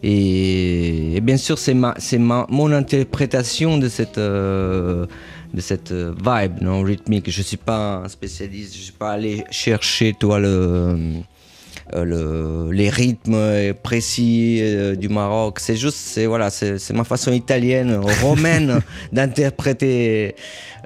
Et, 0.03 1.15
et 1.15 1.21
bien 1.21 1.37
sûr, 1.45 1.57
c'est 1.57 1.73
ma, 1.83 1.95
c'est 1.97 2.19
ma, 2.19 2.45
mon 2.49 2.71
interprétation 2.71 3.77
de 3.83 3.89
cette. 3.89 4.19
euh, 4.19 5.07
de 5.53 5.61
cette 5.61 5.91
vibe 5.91 6.61
non, 6.61 6.81
rythmique. 6.81 7.29
Je 7.29 7.41
ne 7.41 7.43
suis 7.43 7.57
pas 7.71 7.81
un 8.05 8.07
spécialiste, 8.07 8.71
je 8.73 8.79
ne 8.79 8.83
suis 8.83 8.99
pas 9.03 9.11
allé 9.17 9.43
chercher 9.51 10.13
toi, 10.17 10.39
le, 10.39 10.55
le- 12.05 12.69
les 12.71 12.89
rythmes 12.89 13.73
précis 13.83 14.59
euh, 14.61 14.95
du 14.95 15.09
Maroc. 15.09 15.59
C'est 15.59 15.75
juste, 15.75 15.97
c'est 15.97 16.25
voilà, 16.25 16.49
c'est 16.49 16.93
ma 16.93 17.03
façon 17.03 17.31
italienne, 17.31 17.95
romaine 18.21 18.81
d'interpréter 19.11 20.35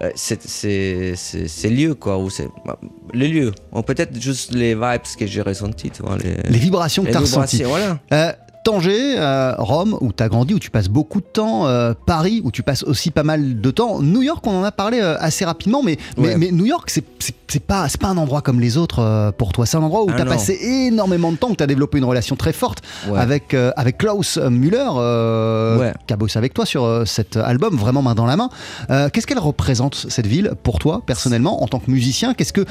euh, 0.02 0.10
ces- 0.16 0.38
ces 0.44 1.14
ces- 1.16 1.48
ces 1.48 1.70
lieux 1.70 1.96
quoi. 1.96 2.18
Ou 2.18 2.30
c'est 2.30 2.48
les 3.14 3.28
lieux. 3.28 3.52
Ou 3.72 3.82
peut-être 3.82 4.20
juste 4.22 4.54
les 4.54 4.74
vibes 4.76 5.02
que 5.20 5.26
j'ai 5.26 5.42
vois, 6.02 6.18
les, 6.18 6.36
Les 6.50 6.58
vibrations 6.60 7.04
que 7.04 7.10
tu 7.12 7.18
as 7.18 7.20
ressenties. 7.22 7.64
Voilà. 7.64 8.00
Tanger, 8.66 9.14
euh, 9.20 9.54
Rome, 9.60 9.96
où 10.02 10.12
tu 10.12 10.24
as 10.24 10.28
grandi, 10.28 10.56
où 10.56 10.60
tu 10.60 10.72
passes 10.72 10.88
beaucoup 10.90 11.22
de 11.22 11.26
temps, 11.26 11.68
euh, 11.68 11.94
Paris, 12.08 12.42
où 12.44 12.50
tu 12.50 12.64
passes 12.64 12.82
aussi 12.82 13.12
pas 13.12 13.22
mal 13.22 13.62
de 13.62 13.70
temps, 13.70 14.02
New 14.02 14.24
York, 14.24 14.46
on 14.48 14.58
en 14.58 14.64
a 14.64 14.72
parlé 14.72 15.00
euh, 15.02 15.16
assez 15.20 15.46
rapidement, 15.46 15.84
mais, 15.84 15.98
mais, 16.18 16.30
Ouais. 16.30 16.38
mais 16.38 16.52
New 16.52 16.66
York, 16.66 16.90
c'est 16.90 17.60
pas, 17.68 17.86
pas 18.02 18.08
un 18.08 18.18
endroit 18.18 18.42
comme 18.42 18.60
les 18.60 18.76
autres 18.78 19.00
euh, 19.04 19.32
pour 19.32 19.54
toi. 19.54 19.68
C'est 19.68 19.78
un 19.78 19.84
endroit 19.84 20.04
où 20.04 20.08
Ah 20.10 20.16
tu 20.16 20.22
as 20.24 20.26
non. 20.26 20.32
passé 20.32 20.58
énormément 20.62 21.32
de 21.32 21.38
temps, 21.38 21.52
où 21.52 21.56
tu 21.56 21.64
as 21.64 21.68
développé 21.68 22.00
une 22.00 22.06
relation 22.06 22.36
très 22.36 22.54
forte 22.54 22.82
Ouais. 23.08 23.20
avec, 23.20 23.54
avec 23.54 24.00
Klaus 24.00 24.38
Müller, 24.40 24.90
Ouais. 25.80 25.94
qui 26.08 26.14
a 26.14 26.18
bossé 26.18 26.40
avec 26.40 26.56
toi 26.56 26.66
sur 26.66 27.04
cet 27.06 27.38
album, 27.38 27.76
vraiment 27.78 28.02
main 28.02 28.16
dans 28.16 28.26
la 28.26 28.36
main. 28.36 28.50
Qu'est-ce 29.14 29.28
qu'elle 29.28 29.38
représente, 29.38 30.08
cette 30.10 30.26
ville, 30.28 30.54
pour 30.64 30.80
toi, 30.80 31.04
personnellement, 31.06 31.62
en 31.62 31.68
tant 31.68 31.78
que 31.78 31.92
musicien? 31.92 32.34
Qu'est-ce 32.34 32.52
que 32.52 32.64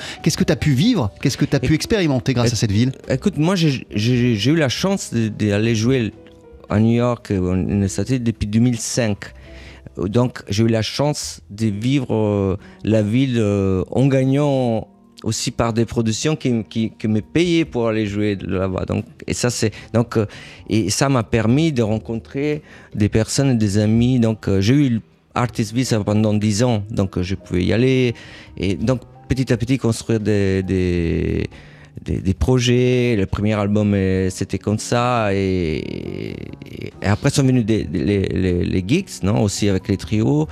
tu 0.44 0.52
as 0.52 0.56
pu 0.56 0.72
vivre? 0.72 1.12
Qu'est-ce 1.22 1.36
que 1.36 1.44
tu 1.44 1.54
as 1.54 1.60
pu 1.60 1.72
expérimenter 1.74 2.34
grâce 2.34 2.52
à 2.52 2.56
cette 2.56 2.72
ville? 2.72 2.90
Écoute, 3.08 3.38
moi 3.38 3.54
j'ai- 3.54 3.86
eu 3.94 4.56
la 4.56 4.68
chance 4.68 5.10
d'aller 5.14 5.74
jouer 5.76 5.83
à 6.68 6.80
New 6.80 6.92
York, 6.92 7.30
euh, 7.30 7.82
est 7.82 7.88
sorti 7.88 8.20
depuis 8.20 8.46
2005. 8.46 9.18
Euh, 9.98 10.08
Donc 10.08 10.42
j'ai 10.48 10.64
eu 10.64 10.68
la 10.68 10.82
chance 10.82 11.40
de 11.50 11.66
vivre 11.66 12.14
euh, 12.14 12.56
la 12.84 13.02
ville 13.02 13.38
euh, 13.38 13.84
en 13.90 14.06
gagnant 14.06 14.88
aussi 15.22 15.50
par 15.50 15.72
des 15.72 15.86
productions 15.86 16.36
qui, 16.36 16.64
qui, 16.64 17.08
me 17.08 17.20
payaient 17.20 17.64
pour 17.64 17.88
aller 17.88 18.04
jouer 18.04 18.36
là-bas. 18.36 18.84
Donc, 18.84 19.06
et 19.26 19.32
ça, 19.32 19.48
c'est, 19.48 19.72
donc, 19.94 20.18
et 20.68 20.90
ça 20.90 21.08
m'a 21.08 21.22
permis 21.22 21.72
de 21.72 21.82
rencontrer 21.82 22.60
des 22.94 23.08
personnes, 23.08 23.56
des 23.56 23.78
amis. 23.78 24.20
Donc 24.20 24.50
j'ai 24.60 24.74
eu 24.74 25.00
Artist 25.34 25.72
Visa 25.72 25.98
pendant 26.04 26.34
10 26.34 26.64
ans, 26.64 26.84
donc 26.90 27.22
je 27.22 27.34
pouvais 27.36 27.64
y 27.64 27.72
aller. 27.72 28.12
Et 28.58 28.74
donc 28.74 29.00
petit 29.26 29.50
à 29.50 29.56
petit 29.56 29.78
construire 29.78 30.20
des, 30.20 31.48
des, 32.04 32.18
des 32.20 32.34
projets. 32.34 33.16
Le 33.18 33.26
premier 33.26 33.54
album, 33.54 33.92
euh, 33.94 34.28
c'était 34.30 34.58
comme 34.58 34.78
ça. 34.78 35.34
Et, 35.34 36.34
et 37.02 37.06
après 37.06 37.30
sont 37.30 37.42
venus 37.44 37.64
des- 37.64 37.84
des- 37.84 38.04
les, 38.04 38.22
les, 38.28 38.64
les 38.64 38.84
gigs, 38.86 39.08
non 39.22 39.42
aussi 39.42 39.68
avec 39.68 39.88
les 39.88 39.96
trios. 39.96 40.46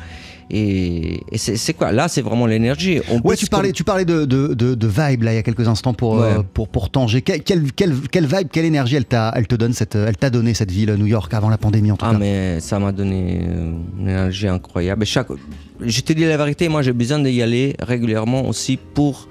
Et, 0.55 1.21
et 1.33 1.39
c'est 1.39 1.73
quoi? 1.73 1.93
Là, 1.93 2.09
c'est 2.09 2.21
vraiment 2.21 2.45
l'énergie. 2.45 3.01
Ouais, 3.25 3.37
tu 3.37 3.47
parlais, 3.47 3.73
tu 3.73 3.85
parlais 3.85 4.05
de, 4.05 4.27
de, 4.27 4.49
de, 4.53 4.75
de 4.75 4.87
vibe 4.87 5.23
là 5.23 5.33
il 5.33 5.37
y 5.37 5.39
a 5.39 5.43
quelques 5.43 5.67
instants 5.67 5.95
pour, 5.95 6.21
euh, 6.21 6.37
Ouais. 6.39 6.45
pour, 6.53 6.69
pour 6.69 6.91
Tanger. 6.91 7.23
Quelle, 7.23 7.43
quelle, 7.43 7.73
quelle, 7.73 7.95
quelle 8.11 8.27
vibe, 8.27 8.49
quelle 8.53 8.67
énergie 8.67 8.97
elle, 8.97 9.07
t'a, 9.07 9.33
elle 9.35 9.47
te 9.47 9.55
donne 9.55 9.73
cette, 9.73 9.95
elle 9.95 10.17
t'a 10.19 10.29
donné 10.29 10.53
cette 10.53 10.71
ville 10.71 10.93
New 10.99 11.07
York 11.07 11.33
avant 11.33 11.49
la 11.49 11.57
pandémie 11.57 11.91
en 11.91 11.97
tout 11.97 12.05
Ah, 12.07 12.13
cas? 12.13 12.19
mais 12.19 12.61
ça 12.61 12.79
m'a 12.79 12.93
donné 12.93 13.41
euh, 13.49 13.73
une 13.99 14.09
énergie 14.09 14.47
incroyable. 14.49 15.07
Chaque... 15.07 15.29
Je 15.81 16.01
te 16.03 16.13
dis 16.13 16.25
la 16.27 16.37
vérité, 16.37 16.69
moi 16.69 16.83
j'ai 16.83 16.93
besoin 16.93 17.19
d'y 17.21 17.41
aller 17.41 17.75
régulièrement 17.81 18.47
aussi 18.47 18.77
pour, 18.93 19.29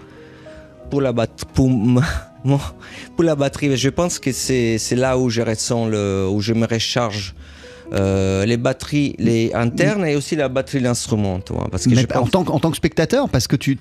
pour, 0.91 1.01
la, 1.01 1.11
bat... 1.13 1.27
pour, 1.55 1.69
pour 3.15 3.23
la 3.23 3.35
batterie. 3.35 3.75
Je 3.77 3.89
pense 3.89 4.19
que 4.19 4.31
c'est 4.31 4.77
c'est 4.77 4.95
là 4.95 5.17
où 5.17 5.29
je 5.29 5.41
ressens, 5.41 5.87
le... 5.87 6.27
où 6.29 6.39
je 6.41 6.53
me 6.53 6.67
recharge. 6.67 7.33
euh, 7.93 8.45
les 8.45 8.57
batteries 8.57 9.15
les 9.19 9.51
internes 9.53 10.05
et 10.05 10.15
aussi 10.15 10.35
la 10.37 10.47
batterie 10.49 10.79
de 10.79 10.85
l'instrument, 10.85 11.39
parce 11.71 11.83
que 11.85 11.89
Mais 11.89 12.03
je 12.09 12.17
en, 12.17 12.25
tant, 12.27 12.43
que- 12.45 12.51
en 12.51 12.59
tant 12.59 12.71
que 12.71 12.77
spectateur, 12.77 13.27
parce 13.29 13.47
que 13.47 13.57
tu. 13.57 13.77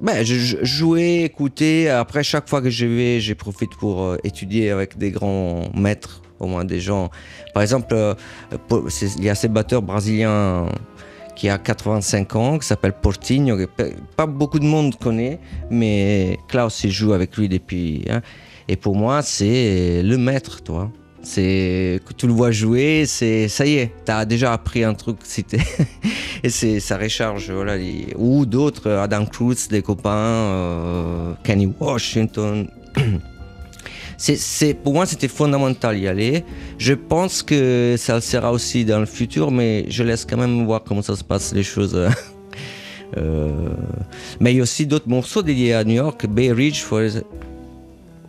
Ben, 0.00 0.24
je, 0.24 0.58
jouais, 0.62 1.22
écoutais. 1.22 1.88
Après, 1.88 2.22
chaque 2.22 2.48
fois 2.48 2.60
que 2.62 2.70
je 2.70 2.86
vais, 2.86 3.18
je 3.20 3.32
profite 3.34 3.70
pour 3.80 3.94
euh, 4.02 4.16
étudier 4.22 4.70
avec 4.70 4.96
des 4.98 5.10
grands 5.10 5.62
maîtres, 5.74 6.22
au 6.38 6.46
moins 6.46 6.64
des 6.64 6.78
gens. 6.80 7.10
Par 7.54 7.62
exemple, 7.64 7.92
euh, 7.94 8.14
pour- 8.68 8.86
il 9.18 9.24
y 9.24 9.30
a 9.30 9.34
ce 9.34 9.48
batteur 9.48 9.82
brésilien 9.82 10.66
qui 11.38 11.48
a 11.48 11.56
85 11.56 12.34
ans, 12.34 12.58
qui 12.58 12.66
s'appelle 12.66 12.94
Portinho, 13.00 13.56
que 13.56 13.68
pas 14.16 14.26
beaucoup 14.26 14.58
de 14.58 14.64
monde 14.64 14.96
connaît, 14.96 15.38
mais 15.70 16.36
Klaus 16.48 16.82
il 16.82 16.90
joue 16.90 17.12
avec 17.12 17.36
lui 17.36 17.48
depuis. 17.48 18.04
hein. 18.10 18.20
et 18.66 18.74
pour 18.74 18.96
moi, 18.96 19.22
c'est 19.22 20.02
le 20.02 20.18
maître, 20.18 20.62
toi. 20.62 20.90
C'est 21.22 22.00
tu 22.16 22.26
le 22.26 22.32
vois 22.32 22.50
jouer, 22.50 23.04
c'est 23.06 23.46
ça 23.48 23.64
y 23.66 23.74
est, 23.74 23.92
t'as 24.04 24.24
déjà 24.24 24.52
appris 24.52 24.82
un 24.82 24.94
truc, 24.94 25.18
si 25.22 25.44
et 26.42 26.48
c'est 26.48 26.80
ça 26.80 26.96
recharge, 26.96 27.50
voilà. 27.52 27.76
Ou 28.16 28.44
d'autres, 28.44 28.90
Adam 28.90 29.24
Cruz, 29.24 29.68
des 29.70 29.82
copains, 29.82 30.10
euh, 30.10 31.34
Kenny 31.44 31.72
Washington. 31.80 32.68
C'est, 34.18 34.74
pour 34.74 34.92
moi, 34.94 35.06
c'était 35.06 35.28
fondamental 35.28 35.96
d'y 35.96 36.08
aller. 36.08 36.44
Je 36.76 36.92
pense 36.92 37.42
que 37.44 37.94
ça 37.96 38.16
le 38.16 38.20
sera 38.20 38.50
aussi 38.52 38.84
dans 38.84 38.98
le 38.98 39.06
futur, 39.06 39.50
mais 39.52 39.86
je 39.88 40.02
laisse 40.02 40.24
quand 40.24 40.36
même 40.36 40.66
voir 40.66 40.82
comment 40.84 41.02
ça 41.02 41.14
se 41.16 41.24
passe, 41.24 41.54
les 41.54 41.62
choses. 41.62 41.96
Euh, 43.16 43.70
mais 44.38 44.52
il 44.52 44.58
y 44.58 44.60
a 44.60 44.62
aussi 44.62 44.86
d'autres 44.86 45.08
morceaux 45.08 45.42
dédiés 45.42 45.72
à 45.72 45.82
New 45.82 45.94
York, 45.94 46.26
Bay 46.26 46.52
Ridge, 46.52 46.82
for... 46.82 47.00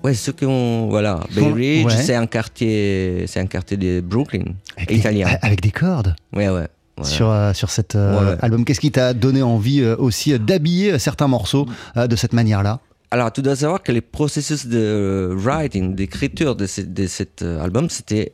ouais, 0.06 0.14
ceux 0.14 0.32
qui 0.32 0.46
ont, 0.46 0.88
voilà, 0.88 1.20
Bay 1.36 1.52
Ridge, 1.52 1.86
ouais. 1.88 2.02
c'est 2.02 2.16
un 2.16 2.28
quartier, 2.28 3.26
c'est 3.28 3.42
un 3.42 3.46
quartier 3.46 3.76
de 3.76 4.00
Brooklyn, 4.00 4.46
Avec 4.78 4.92
italien. 4.92 5.28
Des, 5.28 5.36
avec 5.42 5.60
des 5.62 5.72
cordes 5.72 6.16
Ouais, 6.34 6.48
ouais. 6.48 6.68
voilà. 6.96 7.12
sur, 7.12 7.30
euh, 7.30 7.52
sur 7.54 7.70
cet 7.72 7.98
euh, 7.98 8.18
Ouais, 8.22 8.32
ouais. 8.32 8.38
album. 8.42 8.64
Qu'est-ce 8.64 8.80
qui 8.80 8.92
t'a 8.92 9.14
donné 9.14 9.42
envie 9.42 9.82
euh, 9.82 9.98
aussi 9.98 10.40
d'habiller 10.40 10.98
certains 10.98 11.28
morceaux 11.28 11.66
euh, 11.98 12.08
de 12.08 12.16
cette 12.16 12.32
manière-là? 12.32 12.80
Alors, 13.12 13.32
tu 13.34 13.42
dois 13.42 13.56
savoir 13.56 13.82
que 13.82 13.92
le 13.92 14.02
processus 14.02 14.68
de 14.68 15.34
writing, 15.36 15.96
d'écriture 15.96 16.56
de, 16.56 16.68
ce- 16.68 16.82
de 16.82 17.08
cet 17.08 17.42
euh, 17.42 17.60
album, 17.62 17.90
c'était 17.90 18.34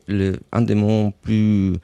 un 0.52 0.60
des 0.60 0.74
moments 0.74 1.12
plus 1.22 1.76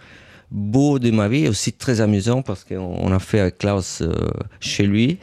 beaux 0.51 0.99
de 0.99 1.11
ma 1.11 1.29
vie, 1.29 1.49
aussi 1.49 1.73
très 1.73 2.03
amusant 2.03 2.43
parce 2.43 2.65
qu'on 2.65 2.77
on 3.01 3.11
a 3.13 3.19
fait 3.19 3.41
avec 3.41 3.59
Klaus 3.59 4.03
euh, 4.03 4.13
chez 4.61 4.85
lui. 4.87 5.19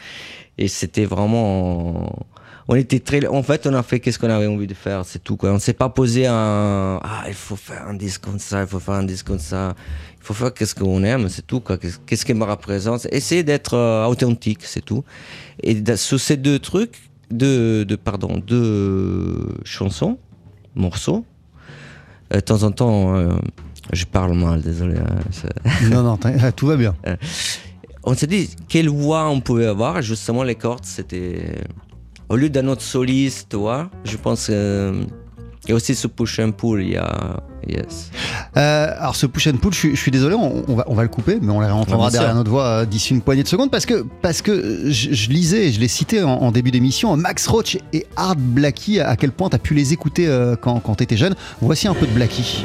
Et 0.58 0.68
c'était 0.68 1.04
vraiment. 1.06 2.26
On 2.68 2.74
était 2.76 3.00
très. 3.00 3.26
En 3.26 3.42
fait, 3.42 3.66
on 3.66 3.74
a 3.74 3.82
fait 3.82 3.98
qu'est-ce 3.98 4.18
qu'on 4.18 4.28
avait 4.30 4.46
envie 4.46 4.66
de 4.66 4.74
faire, 4.74 5.04
c'est 5.04 5.22
tout. 5.22 5.36
Quoi. 5.36 5.50
On 5.52 5.58
s'est 5.58 5.72
pas 5.72 5.88
posé 5.88 6.26
un. 6.26 7.00
Ah, 7.02 7.24
il 7.26 7.34
faut 7.34 7.56
faire 7.56 7.86
un 7.88 7.94
disque 7.94 8.22
comme 8.22 8.38
ça, 8.38 8.60
il 8.62 8.66
faut 8.68 8.78
faire 8.80 8.94
un 8.94 9.04
disque 9.04 9.26
comme 9.26 9.38
ça. 9.38 9.74
Il 10.20 10.24
faut 10.24 10.34
faire 10.34 10.52
qu'est-ce 10.52 10.74
qu'on 10.74 11.02
aime, 11.04 11.28
c'est 11.28 11.46
tout. 11.46 11.60
Qu'est-ce 12.06 12.24
qui 12.26 12.34
me 12.34 12.44
représente? 12.44 13.06
Essayer 13.10 13.42
d'être 13.42 13.74
euh, 13.74 14.04
authentique, 14.06 14.60
c'est 14.64 14.84
tout. 14.84 15.02
Et 15.62 15.82
sur 15.96 16.20
ces 16.20 16.36
deux 16.36 16.58
trucs, 16.58 16.96
deux, 17.30 17.84
deux, 17.84 17.96
pardon, 17.96 18.38
deux 18.44 19.48
chansons, 19.64 20.18
morceaux, 20.74 21.24
euh, 22.32 22.36
de 22.36 22.40
temps 22.40 22.62
en 22.62 22.70
temps, 22.70 23.16
euh, 23.16 23.30
je 23.92 24.04
parle 24.04 24.34
mal, 24.34 24.60
désolé. 24.62 24.96
hein, 24.98 25.70
Non, 25.90 26.02
non, 26.02 26.16
t'in- 26.16 26.50
tout 26.52 26.66
va 26.66 26.76
bien. 26.76 26.94
on 28.04 28.14
s'est 28.14 28.26
dit 28.26 28.50
quelle 28.68 28.88
voix 28.88 29.28
on 29.28 29.40
pouvait 29.40 29.66
avoir? 29.66 30.02
Justement, 30.02 30.42
les 30.42 30.54
cordes, 30.54 30.84
c'était. 30.84 31.62
Au 32.28 32.36
lieu 32.36 32.50
d'un 32.50 32.68
autre 32.68 32.82
soliste, 32.82 33.48
tu 33.50 33.56
vois, 33.56 33.90
je 34.04 34.16
pense. 34.18 34.50
Euh, 35.68 35.72
Et 35.72 35.74
aussi 35.74 35.94
ce 35.94 36.06
push 36.06 36.38
and 36.40 36.52
pull, 36.52 36.82
il 36.82 36.90
y 36.90 36.96
a. 36.96 37.40
Yes. 37.68 38.10
Euh, 38.56 38.94
alors 38.98 39.14
ce 39.16 39.26
push 39.26 39.46
and 39.48 39.56
pull, 39.60 39.72
je, 39.74 39.78
suis- 39.78 39.96
je 39.96 40.00
suis 40.00 40.10
désolé, 40.10 40.34
on, 40.34 40.64
on 40.68 40.74
va, 40.74 40.84
on 40.86 40.94
va 40.94 41.02
le 41.02 41.08
couper, 41.08 41.38
mais 41.42 41.52
on 41.52 41.58
réentendra 41.58 42.06
Ah, 42.06 42.10
bien 42.10 42.18
derrière 42.20 42.34
notre 42.34 42.50
voix 42.50 42.64
euh, 42.64 42.84
d'ici 42.86 43.12
une 43.12 43.20
poignée 43.20 43.42
de 43.42 43.48
secondes 43.48 43.70
parce 43.70 43.84
que, 43.84 44.06
parce 44.22 44.40
que 44.42 44.90
je, 44.90 45.12
je 45.12 45.28
lisais, 45.30 45.70
je 45.70 45.78
l'ai 45.80 45.88
cité 45.88 46.22
en, 46.22 46.30
en 46.30 46.50
début 46.52 46.70
d'émission, 46.70 47.14
Max 47.16 47.46
Roach 47.46 47.76
et 47.92 48.06
Art 48.16 48.36
Blackie, 48.36 49.00
à 49.00 49.16
quel 49.16 49.32
point 49.32 49.50
tu 49.50 49.56
as 49.56 49.58
pu 49.58 49.74
les 49.74 49.92
écouter 49.92 50.26
euh, 50.28 50.56
quand, 50.60 50.80
quand 50.80 50.94
tu 50.94 51.02
étais 51.04 51.16
jeune. 51.18 51.34
Voici 51.60 51.88
un 51.88 51.94
peu 51.94 52.06
de 52.06 52.12
Blackie. 52.12 52.64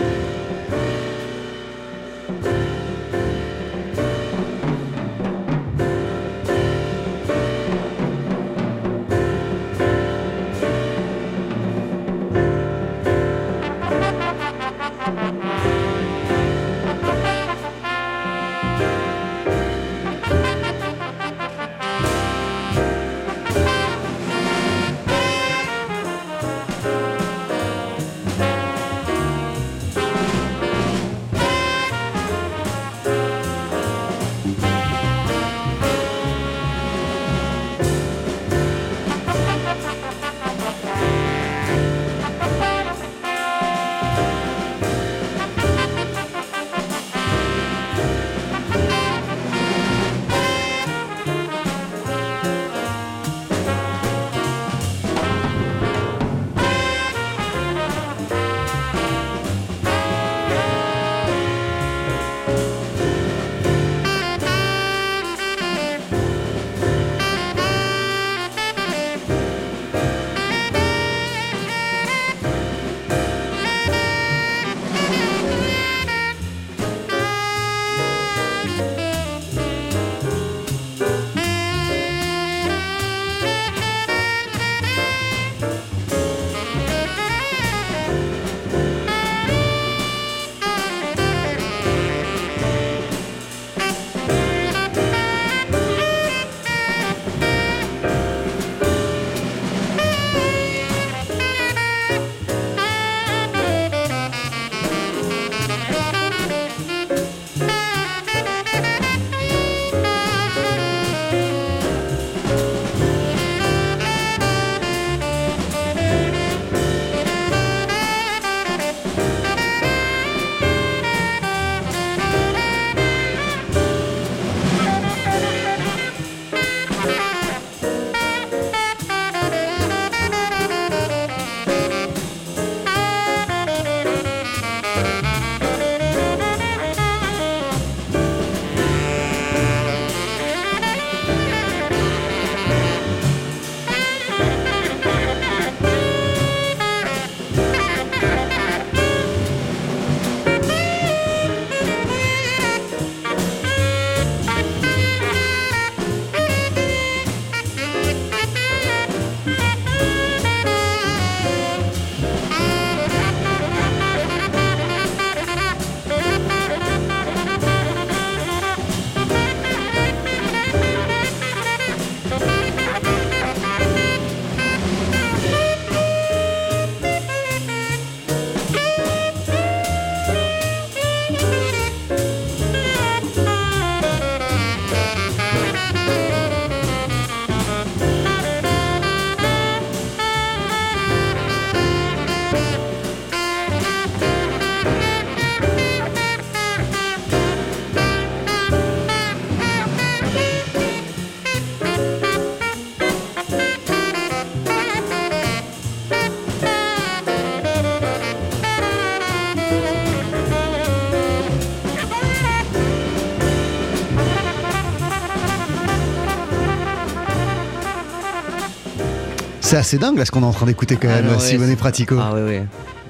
Assez 219.84 219.98
dingue 219.98 220.18
là 220.18 220.26
ce 220.26 220.32
qu'on 220.32 220.42
est 220.42 220.46
en 220.46 220.52
train 220.54 220.66
d'écouter 220.66 220.96
quand 220.96 221.10
Ah 221.12 221.22
même, 221.22 221.32
ouais, 221.34 221.40
Simone 221.40 221.76
Pratico. 221.76 222.16
Ah 222.20 222.34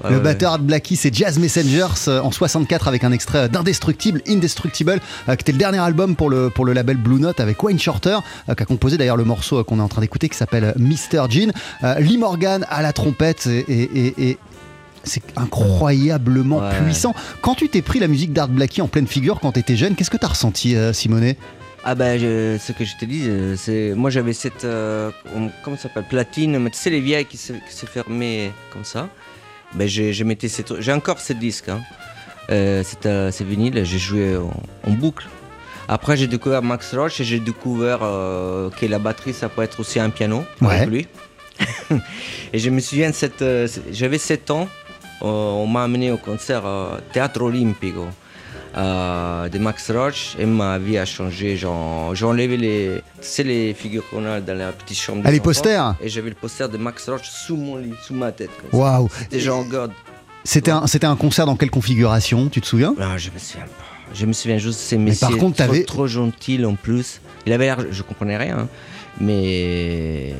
Le 0.10 0.18
ouais, 0.18 0.22
batteur 0.22 0.58
de 0.60 0.64
Blackie, 0.64 0.96
c'est 0.98 1.14
Jazz 1.14 1.38
Messengers 1.40 1.88
euh, 2.10 2.20
en 2.22 2.32
64 2.32 2.88
avec 2.88 3.04
un 3.06 3.12
extrait 3.14 3.48
d'Indestructible, 3.48 4.22
Indestructible, 4.28 5.00
euh, 5.30 5.36
qui 5.36 5.42
était 5.44 5.52
le 5.54 5.58
dernier 5.60 5.78
album 5.80 6.16
pour 6.16 6.30
le, 6.30 6.50
pour 6.50 6.66
le 6.66 6.74
label 6.74 6.98
Blue 6.98 7.20
Note 7.22 7.40
avec 7.40 7.62
Wayne 7.64 7.80
Shorter, 7.80 8.18
euh, 8.50 8.54
qui 8.56 8.64
a 8.64 8.66
composé 8.66 8.98
d'ailleurs 8.98 9.16
le 9.18 9.24
morceau 9.24 9.60
euh, 9.60 9.64
qu'on 9.64 9.78
est 9.80 9.82
en 9.84 9.88
train 9.88 10.02
d'écouter 10.02 10.28
qui 10.30 10.36
s'appelle 10.38 10.74
Mr. 10.78 11.30
Jean. 11.30 11.52
Euh, 11.84 12.00
Lee 12.00 12.18
Morgan 12.18 12.66
à 12.70 12.82
la 12.82 12.92
trompette 12.92 13.48
et, 13.48 13.60
et- 13.70 14.08
et- 14.08 14.30
et 14.32 14.38
c'est 15.06 15.22
incroyablement 15.38 16.58
Ouais. 16.60 16.82
puissant. 16.84 17.14
Quand 17.42 17.56
tu 17.56 17.70
t'es 17.70 17.82
pris 17.82 18.00
la 18.00 18.08
musique 18.08 18.34
d'Art 18.34 18.48
Blackie 18.50 18.82
en 18.82 18.88
pleine 18.88 19.08
figure 19.08 19.40
quand 19.40 19.52
tu 19.54 19.60
étais 19.60 19.76
jeune, 19.76 19.96
qu'est-ce 19.96 20.10
que 20.10 20.18
tu 20.18 20.26
as 20.26 20.30
ressenti, 20.30 20.76
euh, 20.76 20.92
Simonet? 20.94 21.38
Ah 21.86 21.96
ben, 21.96 22.18
ce 22.20 22.72
que 22.72 22.86
je 22.86 22.96
te 22.96 23.04
dis, 23.04 23.26
euh, 23.28 23.56
c'est 23.58 23.94
moi 23.94 24.10
j'avais 24.10 24.32
cette, 24.32 24.64
euh, 24.64 25.12
comment 25.64 25.76
ça 25.76 25.84
s'appelle, 25.84 26.06
platine, 26.06 26.58
mais 26.60 26.70
tu 26.70 26.78
sais 26.78 26.90
les 26.90 27.02
vieilles 27.02 27.26
qui 27.26 27.36
se, 27.38 27.52
qui 27.54 27.74
se 27.76 27.86
fermaient 27.86 28.52
comme 28.72 28.86
ça. 28.86 29.10
Ben 29.76 29.88
mettais 30.24 30.48
cette, 30.48 30.80
j'ai 30.80 30.94
encore 30.94 31.20
ce 31.20 31.34
disque, 31.34 31.70
hein. 31.70 31.82
Euh, 32.52 32.84
c'est, 32.86 33.32
c'est 33.32 33.44
vinyle, 33.44 33.84
j'ai 33.86 33.98
joué 33.98 34.38
en, 34.38 34.54
en 34.90 34.92
boucle. 34.94 35.28
Après 35.90 36.16
j'ai 36.16 36.28
découvert 36.28 36.62
Max 36.62 36.94
Roach 36.96 37.20
et 37.20 37.26
j'ai 37.26 37.40
découvert 37.40 38.00
euh, 38.02 38.70
que 38.70 38.86
la 38.86 39.00
batterie 39.00 39.34
ça 39.34 39.50
peut 39.50 39.62
être 39.62 39.80
aussi 39.82 40.00
un 40.00 40.10
piano 40.10 40.46
Ouais. 40.62 40.76
avec 40.78 40.90
lui. 40.90 41.08
et 42.54 42.60
je 42.60 42.70
me 42.70 42.80
souviens 42.80 43.10
de 43.10 43.16
cette, 43.16 43.44
j'avais 43.92 44.18
7 44.18 44.52
ans, 44.52 44.70
on 45.22 45.68
m'a 45.68 45.84
amené 45.84 46.12
au 46.12 46.18
concert 46.18 46.64
Théâtre 47.12 47.42
Olympico 47.42 48.08
euh, 48.76 49.50
de 49.50 49.60
Max 49.60 49.92
Roach 49.92 50.36
et 50.40 50.46
ma 50.46 50.78
vie 50.80 50.98
a 50.98 51.06
changé. 51.06 51.56
J'ai 51.58 51.68
enlevé 51.68 52.58
les, 52.58 53.02
tu 53.22 53.28
sais, 53.28 53.44
les 53.44 53.74
figures 53.74 54.04
qu'on 54.10 54.26
a 54.26 54.42
dans 54.42 54.58
la 54.58 54.72
petite 54.72 55.00
chambre. 55.00 55.22
Ah, 55.26 55.32
les 55.32 55.40
posters 55.40 55.96
Et 56.02 56.10
j'avais 56.10 56.30
le 56.30 56.36
poster 56.36 56.68
de 56.70 56.78
Max 56.78 57.08
Roach 57.08 57.30
sous 57.30 57.56
mon 57.56 57.78
lit, 57.78 57.94
sous 58.06 58.14
ma 58.14 58.32
tête. 58.32 58.52
Waouh 58.72 59.10
C'était 59.20 59.40
genre 59.40 59.64
God. 59.66 59.92
C'était 60.44 60.72
un, 61.06 61.16
concert 61.16 61.46
dans 61.46 61.56
quelle 61.56 61.72
configuration, 61.72 62.50
tu 62.50 62.60
te 62.60 62.66
souviens? 62.66 62.94
Non, 63.00 63.18
je 63.18 63.30
me 63.30 63.40
souviens 63.40 63.66
pas. 63.66 64.14
Je 64.14 64.26
me 64.26 64.34
souviens 64.34 64.58
juste 64.58 64.80
de 64.80 64.84
ces 64.84 64.98
Mais 64.98 65.12
messieurs 65.12 65.28
par 65.30 65.38
contre, 65.38 65.56
trop, 65.58 65.68
t'avais- 65.68 65.84
trop 65.86 66.08
gentils 66.08 66.64
en 66.66 66.76
plus. 66.76 67.22
Il 67.46 67.54
avait 67.54 67.66
l'air, 67.66 67.78
je 67.92 68.04
comprenais 68.04 68.38
rien, 68.38 68.58
hein, 68.60 68.68
mais 69.20 70.36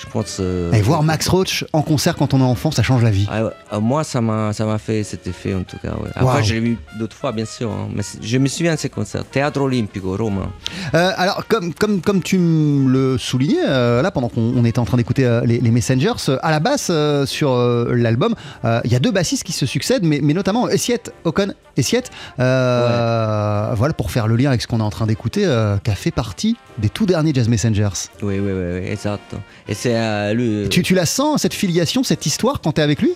je 0.00 0.06
pense. 0.10 0.38
euh, 0.40 0.72
Et 0.72 0.80
voir 0.82 1.02
Max 1.02 1.28
Roach 1.28 1.64
en 1.72 1.82
concert 1.82 2.16
quand 2.16 2.34
on 2.34 2.40
est 2.40 2.42
enfant, 2.44 2.70
ça 2.70 2.82
change 2.82 3.02
la 3.02 3.10
vie. 3.10 3.26
Ah, 3.30 3.50
ah, 3.70 3.80
moi, 3.80 4.04
ça 4.04 4.20
m'a, 4.20 4.52
ça 4.52 4.64
m'a 4.64 4.78
fait 4.78 5.02
cet 5.04 5.26
effet 5.26 5.54
en 5.54 5.62
tout 5.62 5.76
cas. 5.82 5.90
ouais. 5.90 6.10
Après, 6.14 6.24
Waouh. 6.24 6.42
je 6.44 6.54
l'ai 6.54 6.60
vu 6.60 6.78
d'autres 6.98 7.16
fois, 7.16 7.32
bien 7.32 7.44
sûr. 7.44 7.70
hein, 7.70 7.88
mais 7.94 8.02
je 8.22 8.38
me 8.38 8.46
souviens 8.48 8.74
de 8.74 8.78
ces 8.78 8.88
concerts. 8.88 9.24
Théâtre 9.24 9.60
Olimpico, 9.60 10.16
Rome. 10.16 10.38
hein. 10.44 10.50
Euh, 10.94 11.12
alors, 11.16 11.46
comme, 11.48 11.74
comme, 11.74 12.00
comme 12.00 12.22
tu 12.22 12.38
me 12.38 12.88
le 12.90 13.18
soulignais, 13.18 13.56
euh, 13.66 14.02
là, 14.02 14.10
pendant 14.10 14.28
qu'on 14.28 14.52
on 14.56 14.64
était 14.64 14.78
en 14.78 14.84
train 14.84 14.96
d'écouter 14.96 15.24
euh, 15.26 15.40
les, 15.44 15.60
les 15.60 15.70
Messengers, 15.70 16.12
euh, 16.28 16.38
à 16.42 16.50
la 16.50 16.60
basse, 16.60 16.88
euh, 16.90 17.26
sur 17.26 17.52
euh, 17.52 17.92
l'album, 17.94 18.34
euh, 18.64 18.80
il 18.84 18.92
y 18.92 18.96
a 18.96 19.00
deux 19.00 19.10
bassistes 19.12 19.44
qui 19.44 19.52
se 19.52 19.66
succèdent, 19.66 20.04
mais, 20.04 20.20
mais 20.22 20.32
notamment 20.34 20.68
Essiette, 20.68 21.12
Ocon 21.24 21.52
Essiette, 21.78 22.10
euh, 22.40 23.72
voilà, 23.74 23.94
pour 23.94 24.10
faire 24.10 24.26
le 24.26 24.36
lien 24.36 24.48
avec 24.48 24.62
ce 24.62 24.66
qu'on 24.66 24.80
est 24.80 24.82
en 24.82 24.90
train 24.90 25.06
d'écouter, 25.06 25.44
euh, 25.46 25.76
qui 25.78 25.90
a 25.90 25.94
fait 25.94 26.10
partie 26.10 26.56
des 26.78 26.88
tout 26.88 27.06
derniers 27.06 27.32
Jazz 27.34 27.48
Messengers. 27.48 27.88
Oui, 28.22 28.38
oui, 28.38 28.52
oui, 28.52 28.80
oui, 28.80 28.86
exact. 28.90 29.34
Et 29.68 29.74
c'est 29.74 29.96
euh. 29.96 30.68
Tu, 30.68 30.82
tu 30.82 30.94
la 30.94 31.06
sens, 31.06 31.42
cette 31.42 31.54
filiation, 31.54 32.02
cette 32.02 32.26
histoire, 32.26 32.60
quand 32.60 32.72
tu 32.72 32.80
es 32.80 32.84
avec 32.84 33.00
lui? 33.02 33.12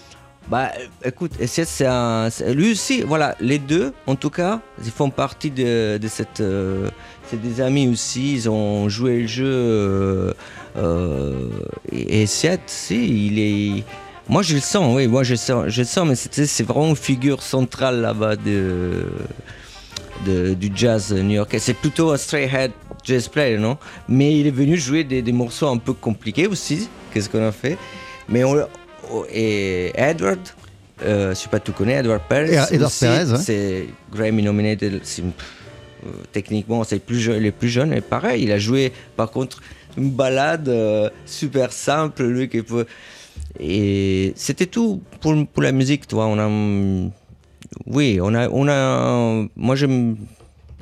Bah, 0.50 0.70
écoute, 1.04 1.32
Essiette, 1.40 1.68
c'est 1.68 1.86
un. 1.86 2.28
c'est- 2.30 2.52
Lui 2.52 2.72
aussi, 2.72 3.02
voilà, 3.02 3.36
les 3.40 3.58
deux, 3.60 3.92
en 4.08 4.16
tout 4.16 4.30
cas, 4.30 4.60
ils 4.84 4.90
font 4.90 5.08
partie 5.10 5.50
de, 5.50 5.98
de 5.98 6.08
cette. 6.08 6.40
euh, 6.40 6.88
c'est 7.30 7.40
des 7.40 7.60
amis 7.60 7.86
aussi, 7.88 8.34
ils 8.34 8.50
ont 8.50 8.88
joué 8.88 9.20
le 9.20 9.26
jeu. 9.28 10.34
euh, 10.76 11.48
et 11.92 12.22
Essiette, 12.22 12.62
si, 12.66 13.26
il 13.28 13.38
est. 13.38 13.84
Moi, 14.28 14.42
je 14.42 14.54
le 14.54 14.60
sens, 14.60 14.94
oui, 14.96 15.06
moi, 15.08 15.22
je 15.24 15.32
le 15.32 15.36
sens, 15.36 15.64
je 15.68 15.80
le 15.82 15.86
sens 15.86 16.06
mais 16.08 16.14
c'est 16.46 16.62
vraiment 16.62 16.88
une 16.90 16.96
figure 16.96 17.42
centrale 17.42 18.00
là-bas 18.00 18.36
de, 18.36 19.04
de- 20.26 20.54
du 20.54 20.70
jazz 20.74 21.12
new-yorkais. 21.12 21.58
C'est 21.58 21.74
plutôt 21.74 22.10
un 22.12 22.16
straight-head 22.16 22.70
jazz 23.04 23.28
player, 23.28 23.58
non? 23.58 23.76
Mais 24.08 24.38
il 24.38 24.46
est 24.46 24.50
venu 24.52 24.76
jouer 24.76 25.02
des, 25.04 25.22
des 25.22 25.32
morceaux 25.32 25.68
un 25.68 25.76
peu 25.78 25.92
compliqués 25.92 26.46
aussi, 26.46 26.88
qu'est-ce 27.12 27.28
qu'on 27.28 27.44
a 27.46 27.52
fait? 27.52 27.76
Mais 28.28 28.44
on, 28.44 28.56
oh, 29.10 29.26
et 29.32 29.90
Edward, 29.96 30.38
euh, 31.04 31.30
je 31.30 31.34
sais 31.34 31.48
pas, 31.48 31.58
tu 31.58 31.72
connais 31.72 31.94
Edward 31.94 32.22
Perez 32.28 32.52
Et- 32.54 32.74
Edward 32.74 32.82
aussi, 32.92 33.04
Perez, 33.04 33.32
ouais. 33.32 33.38
C'est 33.38 33.86
Grammy 34.12 34.42
nominated. 34.42 35.00
euh, 35.18 36.08
techniquement, 36.32 36.84
c'est 36.84 36.94
le 36.96 37.00
plus 37.00 37.18
jeune, 37.20 37.42
les 37.42 37.50
plus 37.50 37.68
jeunes. 37.68 37.92
Et 37.92 38.00
pareil, 38.00 38.44
il 38.44 38.52
a 38.52 38.58
joué, 38.58 38.92
par 39.16 39.30
contre, 39.32 39.60
une 39.98 40.10
balade 40.10 40.68
euh, 40.68 41.10
super 41.26 41.72
simple, 41.72 42.22
lui 42.24 42.48
qui 42.48 42.62
peut. 42.62 42.86
Et 43.60 44.32
c'était 44.36 44.66
tout 44.66 45.02
pour, 45.20 45.34
pour 45.46 45.62
la 45.62 45.72
musique, 45.72 46.06
toi. 46.06 46.26
On 46.26 46.38
a, 46.38 47.10
oui, 47.86 48.18
on 48.22 48.34
a, 48.34 48.48
on 48.48 48.68
a. 48.68 49.46
Moi. 49.56 49.76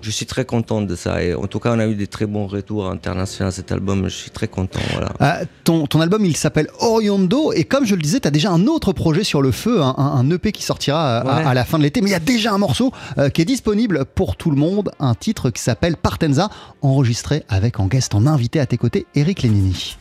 Je 0.03 0.11
suis 0.11 0.27
très 0.27 0.45
content 0.45 0.81
de 0.81 0.97
ça. 0.97 1.23
Et 1.23 1.35
en 1.35 1.47
tout 1.47 1.59
cas, 1.59 1.73
on 1.75 1.79
a 1.79 1.87
eu 1.87 1.95
des 1.95 2.07
très 2.07 2.27
bons 2.27 2.47
retours 2.47 2.89
internationaux 2.89 3.49
à 3.49 3.53
cet 3.53 3.71
album. 3.71 4.05
Je 4.05 4.15
suis 4.15 4.31
très 4.31 4.49
content. 4.49 4.81
Voilà. 4.93 5.11
Euh, 5.21 5.45
ton, 5.65 5.87
ton 5.87 6.01
album, 6.01 6.25
il 6.25 6.37
s'appelle 6.37 6.69
Oriondo, 6.81 7.53
et 7.53 7.65
comme 7.65 7.85
je 7.85 7.95
le 7.95 8.01
disais, 8.01 8.21
tu 8.21 8.29
as 8.29 8.31
déjà 8.31 8.51
un 8.51 8.67
autre 8.67 8.93
projet 8.93 9.25
sur 9.25 9.43
le 9.43 9.53
feu, 9.53 9.83
un, 9.83 10.31
EP 10.31 10.53
qui 10.53 10.63
sortira 10.63 11.19
à 11.19 11.55
la 11.55 11.65
fin 11.65 11.79
de 11.79 11.83
l'été, 11.83 12.01
mais 12.01 12.11
il 12.11 12.13
y 12.13 12.17
a 12.17 12.21
déjà 12.21 12.53
un 12.53 12.59
morceau 12.59 12.93
euh, 13.19 13.29
qui 13.29 13.43
est 13.43 13.45
disponible 13.45 14.05
pour 14.05 14.37
tout 14.37 14.51
le 14.51 14.57
monde, 14.57 14.93
un 15.01 15.15
titre 15.15 15.51
qui 15.51 15.61
s'appelle 15.61 15.97
Partenza, 15.97 16.49
enregistré 16.83 17.45
avec 17.49 17.81
en 17.81 17.87
guest, 17.87 18.15
en 18.15 18.27
invité 18.27 18.61
à 18.61 18.67
tes 18.67 18.79
côtés, 18.79 19.07
Eric 19.15 19.43
Lénini. 19.43 19.97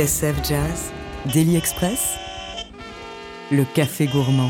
TSF 0.00 0.36
Jazz, 0.48 0.92
Daily 1.30 1.56
Express, 1.56 2.14
le 3.52 3.64
café 3.74 4.06
gourmand. 4.06 4.48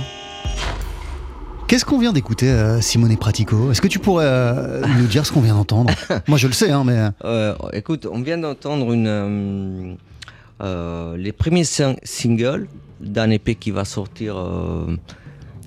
Qu'est-ce 1.66 1.84
qu'on 1.84 1.98
vient 1.98 2.12
d'écouter, 2.12 2.48
euh, 2.48 2.80
Simone 2.80 3.16
Pratico? 3.16 3.72
Est-ce 3.72 3.80
que 3.80 3.88
tu 3.88 3.98
pourrais 3.98 4.26
euh, 4.28 4.80
nous 5.00 5.08
dire 5.08 5.26
ce 5.26 5.32
qu'on 5.32 5.40
vient 5.40 5.54
d'entendre? 5.56 5.92
Moi, 6.28 6.38
je 6.38 6.46
le 6.46 6.52
sais, 6.52 6.70
hein, 6.70 6.84
mais 6.86 7.08
Euh, 7.24 7.56
écoute, 7.72 8.06
on 8.08 8.20
vient 8.20 8.38
d'entendre 8.38 8.92
une, 8.92 9.08
euh, 9.08 9.94
euh, 10.62 11.16
les 11.16 11.32
premiers 11.32 11.64
sing- 11.64 11.98
singles 12.04 12.68
d'un 13.00 13.30
EP 13.30 13.56
qui 13.56 13.72
va 13.72 13.84
sortir 13.84 14.36
euh, 14.38 14.96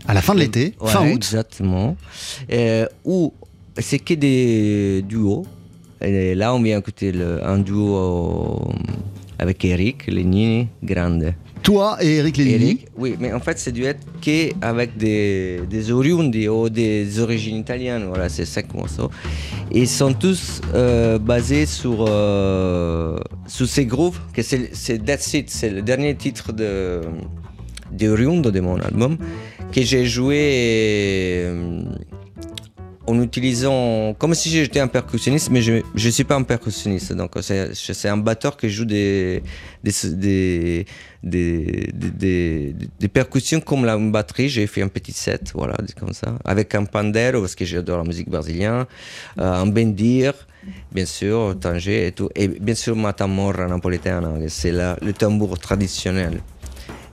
à 0.07 0.13
la 0.13 0.21
fin 0.21 0.33
de 0.33 0.39
l'été, 0.39 0.75
Ouais, 0.79 0.91
fin 0.91 1.05
août. 1.05 1.13
Exactement. 1.15 1.97
Euh, 2.53 2.85
où 3.03 3.33
c'est 3.79 3.99
que 3.99 4.13
des 4.13 5.01
duos. 5.01 5.45
Et 5.99 6.35
là, 6.35 6.53
on 6.53 6.61
vient 6.61 6.77
écouter 6.79 7.11
le- 7.11 7.45
un 7.45 7.57
duo 7.57 7.97
euh, 7.97 8.73
avec 9.43 9.63
Eric 9.65 10.07
Lenini 10.07 10.69
Grande. 10.81 11.33
Toi 11.61 11.97
et 12.01 12.15
Eric 12.15 12.37
Lénini. 12.37 12.55
Eric, 12.55 12.87
oui, 12.97 13.15
mais 13.19 13.31
en 13.31 13.39
fait, 13.39 13.57
c'est 13.57 13.71
duet 13.71 13.97
qu'avec 14.21 14.97
des, 14.97 15.61
des 15.69 15.91
oriundi 15.91 16.47
ou 16.49 16.69
des 16.69 17.19
origines 17.19 17.57
italiennes. 17.57 18.05
Voilà, 18.07 18.27
c'est 18.29 18.45
cinq 18.45 18.73
morceaux. 18.73 19.09
Et 19.71 19.81
ils 19.81 19.87
sont 19.87 20.13
tous 20.13 20.61
euh, 20.73 21.19
basés 21.19 21.65
sur, 21.65 22.05
euh, 22.07 23.17
sur 23.47 23.67
ces 23.67 23.85
grooves, 23.85 24.19
que 24.33 24.41
c'est 24.41 24.69
c'est 24.73 24.99
That's 25.07 25.33
It, 25.33 25.49
c'est 25.49 25.69
le 25.69 25.81
dernier 25.81 26.15
titre 26.15 26.51
de, 26.51 27.01
de 27.91 28.09
Oriundo 28.09 28.49
de 28.51 28.61
mon 28.61 28.77
album, 28.89 29.17
que 29.73 29.81
j'ai 29.81 30.05
joué 30.05 30.39
euh, 31.45 31.83
en 33.05 33.21
utilisant, 33.21 34.13
comme 34.17 34.33
si 34.33 34.49
j'étais 34.49 34.79
un 34.79 34.87
percussionniste, 34.87 35.49
mais 35.49 35.61
je 35.61 35.81
ne 35.93 36.11
suis 36.11 36.23
pas 36.23 36.35
un 36.35 36.43
percussionniste. 36.43 37.13
Donc 37.13 37.31
c'est 37.41 38.07
un 38.07 38.17
batteur 38.17 38.55
qui 38.55 38.69
joue 38.69 38.85
des, 38.85 39.43
des, 39.83 40.85
des, 41.21 42.75
des, 42.99 43.07
percussions 43.07 43.59
comme 43.59 43.85
la 43.85 43.97
batterie. 43.97 44.47
J'ai 44.47 44.67
fait 44.67 44.81
un 44.81 44.87
petit 44.87 45.11
set, 45.11 45.51
voilà, 45.53 45.75
comme 45.99 46.13
ça, 46.13 46.37
avec 46.45 46.73
un 46.75 46.85
pandero, 46.85 47.41
parce 47.41 47.55
que 47.55 47.65
j'adore 47.65 47.97
la 47.97 48.03
musique 48.05 48.29
brésilienne, 48.29 48.85
euh, 49.39 49.53
un 49.53 49.67
bendir, 49.67 50.33
bien 50.91 51.05
sûr, 51.05 51.57
tanger 51.59 52.07
et 52.07 52.11
tout, 52.13 52.29
et 52.35 52.47
bien 52.47 52.75
sûr 52.75 52.95
matamorra 52.95 53.67
napolitaine, 53.67 54.47
c'est 54.47 54.71
le 54.71 55.11
tambour 55.11 55.59
traditionnel. 55.59 56.41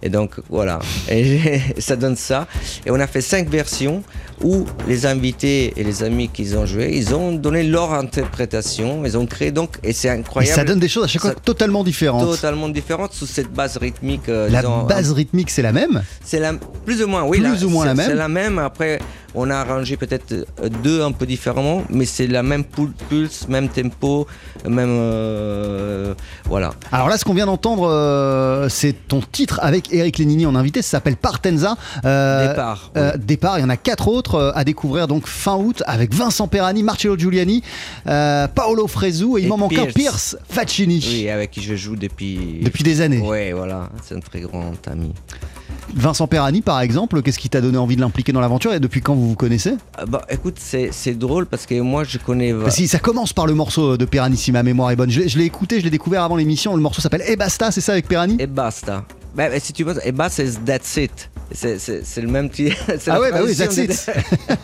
Et 0.03 0.09
donc 0.09 0.41
voilà, 0.49 0.79
ça 1.79 1.97
donne 1.97 2.17
ça. 2.17 2.47
Et 2.87 2.91
on 2.91 2.99
a 3.01 3.07
fait 3.07 3.21
cinq 3.21 3.49
versions 3.49 4.03
où 4.43 4.65
les 4.89 5.07
invités 5.07 5.73
et 5.77 5.85
les 5.85 6.03
amis 6.03 6.29
qui 6.29 6.55
ont 6.57 6.67
joué, 6.67 6.91
ils 6.97 7.15
ont 7.15 7.33
donné 7.33 7.63
leur 7.63 7.93
interprétation, 7.93 9.03
ils 9.05 9.17
ont 9.19 9.27
créé 9.27 9.51
donc, 9.51 9.77
et 9.83 9.93
c'est 9.93 10.09
Et 10.09 10.11
incroyable. 10.11 10.55
ça 10.57 10.65
donne 10.65 10.81
des 10.81 10.89
choses 10.89 11.05
à 11.05 11.09
chaque 11.09 11.23
fois 11.23 11.35
totalement 11.35 11.85
différentes. 11.85 12.25
totalement 12.31 12.69
différentes 12.69 13.13
sous 13.13 13.27
cette 13.27 13.53
base 13.53 13.77
rythmique. 13.77 14.29
euh, 14.29 14.49
La 14.49 14.61
disons, 14.63 14.85
base 14.85 15.13
rythmique, 15.13 15.51
c'est 15.51 15.63
la 15.63 15.73
même. 15.73 16.03
c'est 16.25 16.41
la, 16.41 16.53
plus 16.85 17.03
ou 17.03 17.07
moins, 17.09 17.25
oui. 17.25 17.41
Plus 17.41 17.65
ou 17.65 17.69
moins 17.71 17.85
la 17.85 17.95
même. 17.95 18.07
C'est 18.09 18.15
la 18.15 18.29
même. 18.29 18.59
Après, 18.59 18.99
on 19.35 19.49
a 19.51 19.57
arrangé 19.57 19.97
peut-être 19.97 20.33
euh, 20.33 20.69
deux 20.83 21.03
un 21.03 21.13
peu 21.13 21.27
différemment, 21.27 21.85
mais 21.91 22.05
c'est 22.05 22.27
la 22.27 22.43
même 22.43 22.65
pulse, 23.09 23.47
même 23.49 23.69
tempo, 23.69 24.27
même. 24.67 24.89
euh, 24.89 26.15
voilà. 26.47 26.73
Alors 26.93 27.09
là, 27.09 27.17
ce 27.19 27.25
qu'on 27.25 27.35
vient 27.35 27.47
d'entendre, 27.47 27.89
euh, 27.89 28.69
c'est 28.69 28.95
ton 29.09 29.21
titre 29.21 29.61
avec 29.63 29.93
Eric 29.93 30.19
Lénini 30.19 30.47
en 30.47 30.55
invité. 30.55 30.83
Ça 30.83 30.91
s'appelle 30.93 31.17
Partenza. 31.17 31.77
Départ, 31.97 32.91
Départ. 33.19 33.59
Il 33.59 33.63
y 33.63 33.65
en 33.65 33.69
a 33.71 33.77
quatre 33.77 34.09
autres 34.09 34.30
euh, 34.35 34.53
à 34.55 34.65
découvrir 34.65 35.07
donc 35.09 35.27
fin 35.27 35.57
août 35.57 35.83
avec 35.87 36.15
Vincent 36.15 36.49
Perani, 36.49 36.83
Marcello 36.83 37.17
Giuliani, 37.19 37.63
euh, 38.07 38.47
Paolo 38.49 38.87
Fresu 38.87 39.39
et 39.39 39.43
il 39.43 39.49
m'en 39.49 39.57
manque 39.59 39.77
un 39.79 39.87
Pierce. 39.87 40.37
Faccini. 40.49 41.05
Oui, 41.11 41.29
avec 41.29 41.51
qui 41.51 41.63
je 41.63 41.75
joue 41.75 41.97
depuis. 41.97 42.61
Depuis 42.63 42.83
des 42.85 43.01
années. 43.01 43.23
Oui, 43.25 43.53
voilà. 43.53 43.89
C'est 44.07 44.15
un 44.15 44.21
très 44.21 44.41
grand 44.41 44.73
ami. 44.91 45.13
Vincent 45.95 46.29
Perani, 46.29 46.61
par 46.63 46.81
exemple, 46.81 47.21
qu'est-ce 47.23 47.39
qui 47.39 47.49
t'a 47.49 47.61
donné 47.61 47.77
envie 47.77 47.97
de 47.97 48.01
l'impliquer 48.01 48.31
dans 48.33 48.41
l'aventure 48.41 48.73
et 48.73 48.79
depuis 48.81 49.01
quand 49.01 49.15
vous 49.15 49.29
vous 49.31 49.35
connaissez? 49.35 49.75
Ah 49.99 50.07
bah, 50.07 50.23
écoute, 50.31 50.57
c'est 50.59 51.19
drôle 51.19 51.47
parce 51.47 51.67
que 51.67 51.81
moi, 51.81 52.05
je 52.05 52.19
connais. 52.19 52.53
Parce 52.55 52.77
que 52.77 52.87
ça 52.87 52.99
commence 53.01 53.33
par 53.33 53.47
le 53.47 53.55
morceau 53.55 53.97
de 53.97 54.05
Perani, 54.05 54.37
si 54.37 54.53
ma 54.53 54.63
mémoire 54.63 54.91
est 54.93 54.97
bonne. 54.97 55.11
Je 55.11 55.21
l'ai- 55.21 55.29
je 55.29 55.39
l'ai 55.39 55.45
écouté, 55.47 55.81
je 55.81 55.85
l'ai 55.85 55.91
découvert 55.91 56.23
avant 56.23 56.37
l'émission. 56.37 56.77
Le 56.77 56.83
morceau 56.83 57.01
s'appelle 57.01 57.23
Et 57.27 57.35
basta, 57.37 57.71
c'est 57.73 57.81
ça 57.81 57.93
avec 57.93 58.07
Perani 58.07 58.37
Et 58.39 58.47
basta. 58.47 59.05
Bah, 59.35 59.61
si 59.61 59.73
tu 59.73 59.85
veux, 59.85 59.95
et 60.07 60.13
basta, 60.13 60.45
c'est 60.45 60.65
that's 60.65 60.97
it. 60.97 61.31
C'est- 61.53 62.21
le 62.21 62.29
même 62.29 62.51
titre. 62.51 62.77
Ah 63.07 63.21
ouais, 63.21 63.31
bah 63.31 63.41
oui, 63.45 63.55
that's 63.57 63.77
it. 63.77 64.11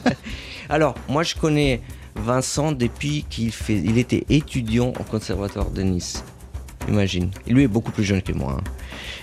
Alors, 0.68 0.94
moi, 1.08 1.22
je 1.22 1.34
connais 1.34 1.80
Vincent 2.16 2.72
depuis 2.72 3.24
qu'il 3.28 3.52
fait, 3.52 3.74
il 3.78 3.98
était 3.98 4.24
étudiant 4.28 4.88
au 4.98 5.02
conservatoire 5.04 5.70
de 5.70 5.82
Nice. 5.82 6.24
Imagine. 6.88 7.30
Lui 7.48 7.64
est 7.64 7.68
beaucoup 7.68 7.92
plus 7.92 8.04
jeune 8.04 8.22
que 8.22 8.32
moi. 8.32 8.56
hein. 8.58 8.64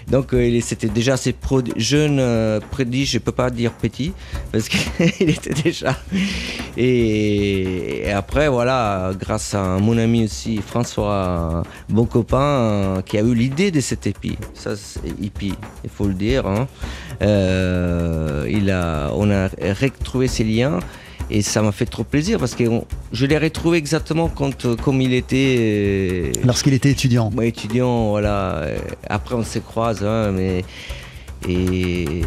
Donc, 0.09 0.33
euh, 0.33 0.59
c'était 0.61 0.89
déjà 0.89 1.13
assez 1.13 1.33
jeune, 1.77 2.17
euh, 2.19 2.59
prodige, 2.59 3.11
je 3.11 3.19
peux 3.19 3.31
pas 3.31 3.49
dire 3.49 3.71
petit, 3.71 4.11
parce 4.51 4.67
qu'il 4.67 4.81
était 5.29 5.53
déjà. 5.53 5.95
Et, 6.77 8.11
après, 8.13 8.49
voilà, 8.49 9.11
grâce 9.17 9.53
à 9.53 9.77
mon 9.79 9.97
ami 9.97 10.25
aussi, 10.25 10.57
François, 10.57 11.25
un 11.25 11.63
bon 11.93 12.05
copain, 12.05 12.37
euh, 12.41 13.01
qui 13.01 13.17
a 13.17 13.21
eu 13.21 13.33
l'idée 13.33 13.71
de 13.71 13.79
cet 13.79 14.05
épi. 14.07 14.37
Ça, 14.53 14.71
hippie, 15.21 15.53
il 15.85 15.89
faut 15.89 16.07
le 16.07 16.13
dire. 16.13 16.45
hein. 16.47 16.67
Euh, 17.21 18.45
il 18.51 18.69
a, 18.71 19.11
on 19.15 19.29
a 19.31 19.47
retrouvé 19.81 20.27
ces 20.27 20.43
liens. 20.43 20.79
Et 21.35 21.41
ça 21.41 21.63
m'a 21.63 21.71
fait 21.71 21.87
trop 21.87 22.03
plaisir 22.03 22.37
parce 22.37 22.53
que 22.53 22.63
on- 22.67 22.85
je 23.11 23.25
l'ai 23.25 23.39
retrouvé 23.39 23.79
exactement 23.79 24.27
quand, 24.29 24.65
euh, 24.65 24.75
comme 24.75 25.01
il 25.01 25.13
était 25.13 25.55
euh, 25.59 26.31
Lorsqu'il 26.45 26.73
était 26.73 26.91
étudiant. 26.91 27.31
moi, 27.33 27.45
étudiant, 27.45 28.09
voilà. 28.11 28.57
euh, 28.57 28.77
Après, 29.09 29.33
on 29.33 29.43
se 29.43 29.57
croise, 29.59 30.03
hein, 30.05 30.31
mais. 30.31 30.63
Et. 31.49 32.21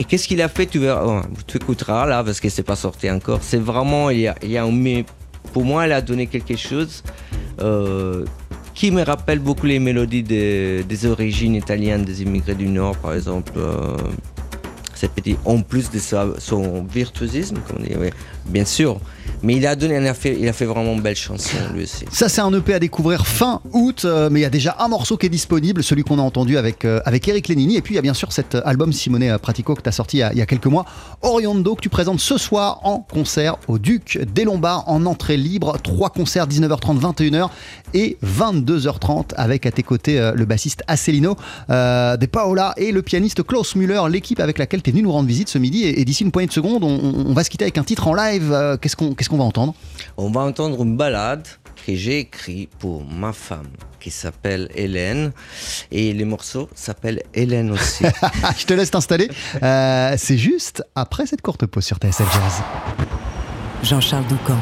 Et 0.00 0.04
qu'est-ce 0.04 0.26
qu'il 0.28 0.40
a 0.40 0.48
fait 0.48 0.64
Tu 0.66 0.78
verras, 0.78 1.02
oh, 1.04 1.20
tu 1.46 1.56
écouteras 1.58 2.06
là 2.06 2.22
parce 2.24 2.38
que 2.40 2.48
c'est 2.48 2.62
pas 2.62 2.76
sorti 2.76 3.10
encore. 3.10 3.40
C'est 3.42 3.58
vraiment, 3.58 4.10
il 4.10 4.20
y 4.20 4.28
a, 4.28 4.34
il 4.44 4.50
y 4.50 4.56
a 4.56 4.64
un 4.64 4.70
mais 4.70 5.04
pour 5.52 5.64
moi, 5.64 5.84
elle 5.86 5.92
a 5.92 6.00
donné 6.00 6.26
quelque 6.28 6.56
chose 6.56 7.02
euh, 7.60 8.24
qui 8.74 8.92
me 8.92 9.02
rappelle 9.02 9.40
beaucoup 9.40 9.66
les 9.66 9.80
mélodies 9.80 10.22
des- 10.22 10.84
des 10.84 11.04
origines 11.06 11.56
italiennes 11.56 12.04
des 12.04 12.22
immigrés 12.22 12.54
du 12.54 12.68
Nord, 12.68 12.96
par 12.98 13.12
exemple. 13.14 13.52
euh, 13.56 13.96
c'est 14.98 15.10
petit, 15.12 15.36
en 15.44 15.60
plus 15.62 15.90
de 15.90 15.98
sa- 15.98 16.34
son 16.38 16.82
virtuosisme, 16.84 17.58
comme 17.66 17.78
on 17.80 17.82
dit, 17.84 18.10
bien 18.46 18.64
sûr. 18.64 18.98
Mais 19.42 19.54
il 19.56 19.66
a 19.66 19.76
donné, 19.76 19.96
il 19.96 20.06
a 20.06 20.14
fait, 20.14 20.36
il 20.38 20.48
a 20.48 20.52
fait 20.52 20.64
vraiment 20.64 20.92
une 20.94 21.00
belle 21.00 21.16
chanson 21.16 21.56
lui 21.74 21.84
aussi. 21.84 22.04
Ça, 22.10 22.28
c'est 22.28 22.40
un 22.40 22.52
EP 22.52 22.74
à 22.74 22.78
découvrir 22.78 23.26
fin 23.26 23.60
août, 23.72 24.02
euh, 24.04 24.28
mais 24.30 24.40
il 24.40 24.42
y 24.42 24.46
a 24.46 24.50
déjà 24.50 24.76
un 24.80 24.88
morceau 24.88 25.16
qui 25.16 25.26
est 25.26 25.30
disponible, 25.30 25.82
celui 25.82 26.02
qu'on 26.02 26.18
a 26.18 26.22
entendu 26.22 26.56
avec, 26.58 26.84
euh, 26.84 27.00
avec 27.04 27.26
Eric 27.28 27.48
Lénini. 27.48 27.76
Et 27.76 27.82
puis, 27.82 27.94
il 27.94 27.96
y 27.96 27.98
a 27.98 28.02
bien 28.02 28.14
sûr 28.14 28.32
cet 28.32 28.54
euh, 28.54 28.60
album 28.64 28.92
Simone 28.92 29.38
Pratico 29.38 29.74
que 29.74 29.82
tu 29.82 29.88
as 29.88 29.92
sorti 29.92 30.18
il 30.18 30.38
y, 30.38 30.42
a, 30.42 30.46
quelques 30.46 30.66
mois, 30.66 30.84
Oriondo, 31.22 31.74
que 31.74 31.80
tu 31.80 31.88
présentes 31.88 32.20
ce 32.20 32.36
soir 32.38 32.80
en 32.84 33.00
concert 33.00 33.56
au 33.68 33.78
Duc 33.78 34.18
des 34.34 34.44
Lombards 34.44 34.84
en 34.88 35.06
entrée 35.06 35.36
libre. 35.36 35.76
Trois 35.82 36.10
concerts, 36.10 36.48
19h30, 36.48 36.98
21h 37.00 37.48
et 37.94 38.16
22h30, 38.24 39.34
avec 39.36 39.66
à 39.66 39.70
tes 39.70 39.82
côtés 39.82 40.32
le 40.34 40.44
bassiste 40.44 40.82
Asselino 40.88 41.36
euh, 41.70 42.16
De 42.16 42.26
Paola 42.26 42.74
et 42.76 42.92
le 42.92 43.02
pianiste 43.02 43.42
Klaus 43.42 43.74
Müller, 43.76 44.02
l'équipe 44.10 44.40
avec 44.40 44.58
laquelle 44.58 44.82
tu 44.82 44.90
es 44.90 44.92
venu 44.92 45.02
nous 45.04 45.12
rendre 45.12 45.28
visite 45.28 45.48
ce 45.48 45.58
midi. 45.58 45.84
Et, 45.84 46.04
d'ici 46.04 46.24
une 46.24 46.30
poignée 46.30 46.48
de 46.48 46.52
secondes, 46.52 46.82
on, 46.84 46.88
on- 47.28 47.32
va 47.38 47.44
se 47.44 47.50
quitter 47.50 47.64
avec 47.64 47.78
un 47.78 47.84
titre 47.84 48.08
en 48.08 48.14
live. 48.14 48.78
Qu'est-ce 48.80 48.96
qu'on 48.96 49.14
qu'est-ce 49.18 49.28
qu'on 49.28 49.36
va 49.36 49.44
entendre 49.44 49.74
On 50.16 50.30
va 50.30 50.40
entendre 50.42 50.82
une 50.82 50.96
balade 50.96 51.46
que 51.86 51.94
j'ai 51.94 52.20
écrite 52.20 52.70
pour 52.78 53.04
ma 53.04 53.32
femme 53.32 53.68
qui 54.00 54.10
s'appelle 54.10 54.68
Hélène 54.74 55.32
et 55.90 56.12
le 56.12 56.24
morceau 56.24 56.68
s'appelle 56.74 57.22
Hélène 57.34 57.70
aussi. 57.72 58.04
Je 58.58 58.64
te 58.64 58.74
laisse 58.74 58.90
t'installer. 58.90 59.28
Euh, 59.62 60.14
c'est 60.16 60.38
juste 60.38 60.84
après 60.94 61.26
cette 61.26 61.42
courte 61.42 61.66
pause 61.66 61.84
sur 61.84 61.96
TSF 61.98 62.32
Jazz. 62.32 62.62
Jean-Charles 63.82 64.26
Doucan, 64.28 64.58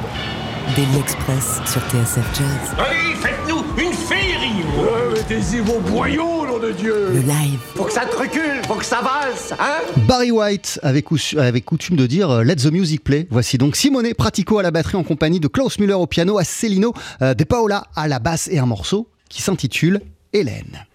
Daily 0.74 0.98
Express 0.98 1.60
sur 1.66 1.80
TSF 1.82 2.38
Jazz, 2.38 2.76
Allez, 2.78 3.15
Mettez-y 5.28 5.58
vos 5.60 5.80
boyaux, 5.80 6.46
nom 6.46 6.58
de 6.60 6.70
Dieu 6.70 7.08
le 7.12 7.18
live. 7.20 7.58
Faut 7.74 7.82
que 7.84 7.92
ça 7.92 8.04
te 8.06 8.14
recule, 8.16 8.62
faut 8.68 8.74
que 8.76 8.84
ça 8.84 9.00
valse, 9.00 9.52
hein 9.58 9.80
Barry 10.06 10.30
White 10.30 10.78
avait, 10.84 11.02
cous- 11.02 11.36
avait 11.36 11.60
coutume 11.62 11.96
de 11.96 12.06
dire 12.06 12.30
euh, 12.30 12.44
Let 12.44 12.56
the 12.56 12.70
music 12.70 13.02
play. 13.02 13.26
Voici 13.30 13.58
donc 13.58 13.74
Simone 13.74 14.14
Pratico 14.14 14.58
à 14.58 14.62
la 14.62 14.70
batterie 14.70 14.96
en 14.96 15.02
compagnie 15.02 15.40
de 15.40 15.48
Klaus 15.48 15.80
Müller 15.80 15.94
au 15.94 16.06
piano, 16.06 16.38
à 16.38 16.44
Celino, 16.44 16.94
euh, 17.22 17.34
De 17.34 17.42
Paola 17.42 17.86
à 17.96 18.06
la 18.06 18.20
basse 18.20 18.48
et 18.52 18.58
un 18.60 18.66
morceau 18.66 19.08
qui 19.28 19.42
s'intitule 19.42 20.00
Hélène. 20.32 20.86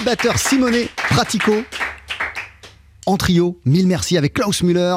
Le 0.00 0.04
batteur 0.06 0.38
Simone 0.38 0.86
Pratico 0.96 1.62
en 3.10 3.16
trio. 3.16 3.58
Mille 3.64 3.88
merci 3.88 4.16
avec 4.16 4.34
Klaus 4.34 4.62
Müller 4.62 4.96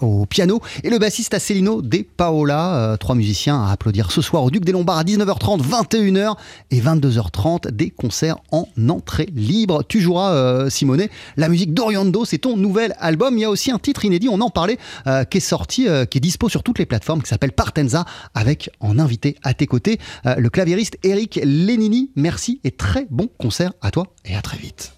au 0.00 0.26
piano 0.26 0.60
et 0.84 0.90
le 0.90 0.98
bassiste 0.98 1.34
Asselino 1.34 1.82
De 1.82 2.04
Paola. 2.16 2.76
Euh, 2.76 2.96
trois 2.96 3.16
musiciens 3.16 3.64
à 3.64 3.72
applaudir 3.72 4.12
ce 4.12 4.22
soir 4.22 4.44
au 4.44 4.50
Duc 4.50 4.64
des 4.64 4.70
Lombards 4.70 4.98
à 4.98 5.02
19h30, 5.02 5.62
21h 5.62 6.36
et 6.70 6.80
22h30. 6.80 7.70
Des 7.70 7.90
concerts 7.90 8.36
en 8.52 8.66
entrée 8.88 9.28
libre. 9.34 9.82
Tu 9.88 10.00
joueras, 10.00 10.32
euh, 10.32 10.70
Simone, 10.70 11.08
la 11.36 11.48
musique 11.48 11.74
d'Oriando. 11.74 12.24
C'est 12.24 12.38
ton 12.38 12.56
nouvel 12.56 12.94
album. 13.00 13.36
Il 13.36 13.40
y 13.40 13.44
a 13.44 13.50
aussi 13.50 13.72
un 13.72 13.78
titre 13.78 14.04
inédit, 14.04 14.28
on 14.28 14.40
en 14.40 14.50
parlait, 14.50 14.78
euh, 15.08 15.24
qui 15.24 15.38
est 15.38 15.40
sorti, 15.40 15.88
euh, 15.88 16.04
qui 16.04 16.18
est 16.18 16.20
dispo 16.20 16.48
sur 16.48 16.62
toutes 16.62 16.78
les 16.78 16.86
plateformes, 16.86 17.22
qui 17.22 17.28
s'appelle 17.28 17.52
Partenza, 17.52 18.04
avec 18.34 18.70
en 18.78 19.00
invité 19.00 19.36
à 19.42 19.54
tes 19.54 19.66
côtés 19.66 19.98
le 20.24 20.48
claviériste 20.48 20.96
Eric 21.02 21.40
Lenini. 21.42 22.10
Merci 22.14 22.60
et 22.62 22.70
très 22.70 23.06
bon 23.10 23.28
concert 23.38 23.72
à 23.80 23.90
toi 23.90 24.06
et 24.24 24.36
à 24.36 24.42
très 24.42 24.58
vite. 24.58 24.92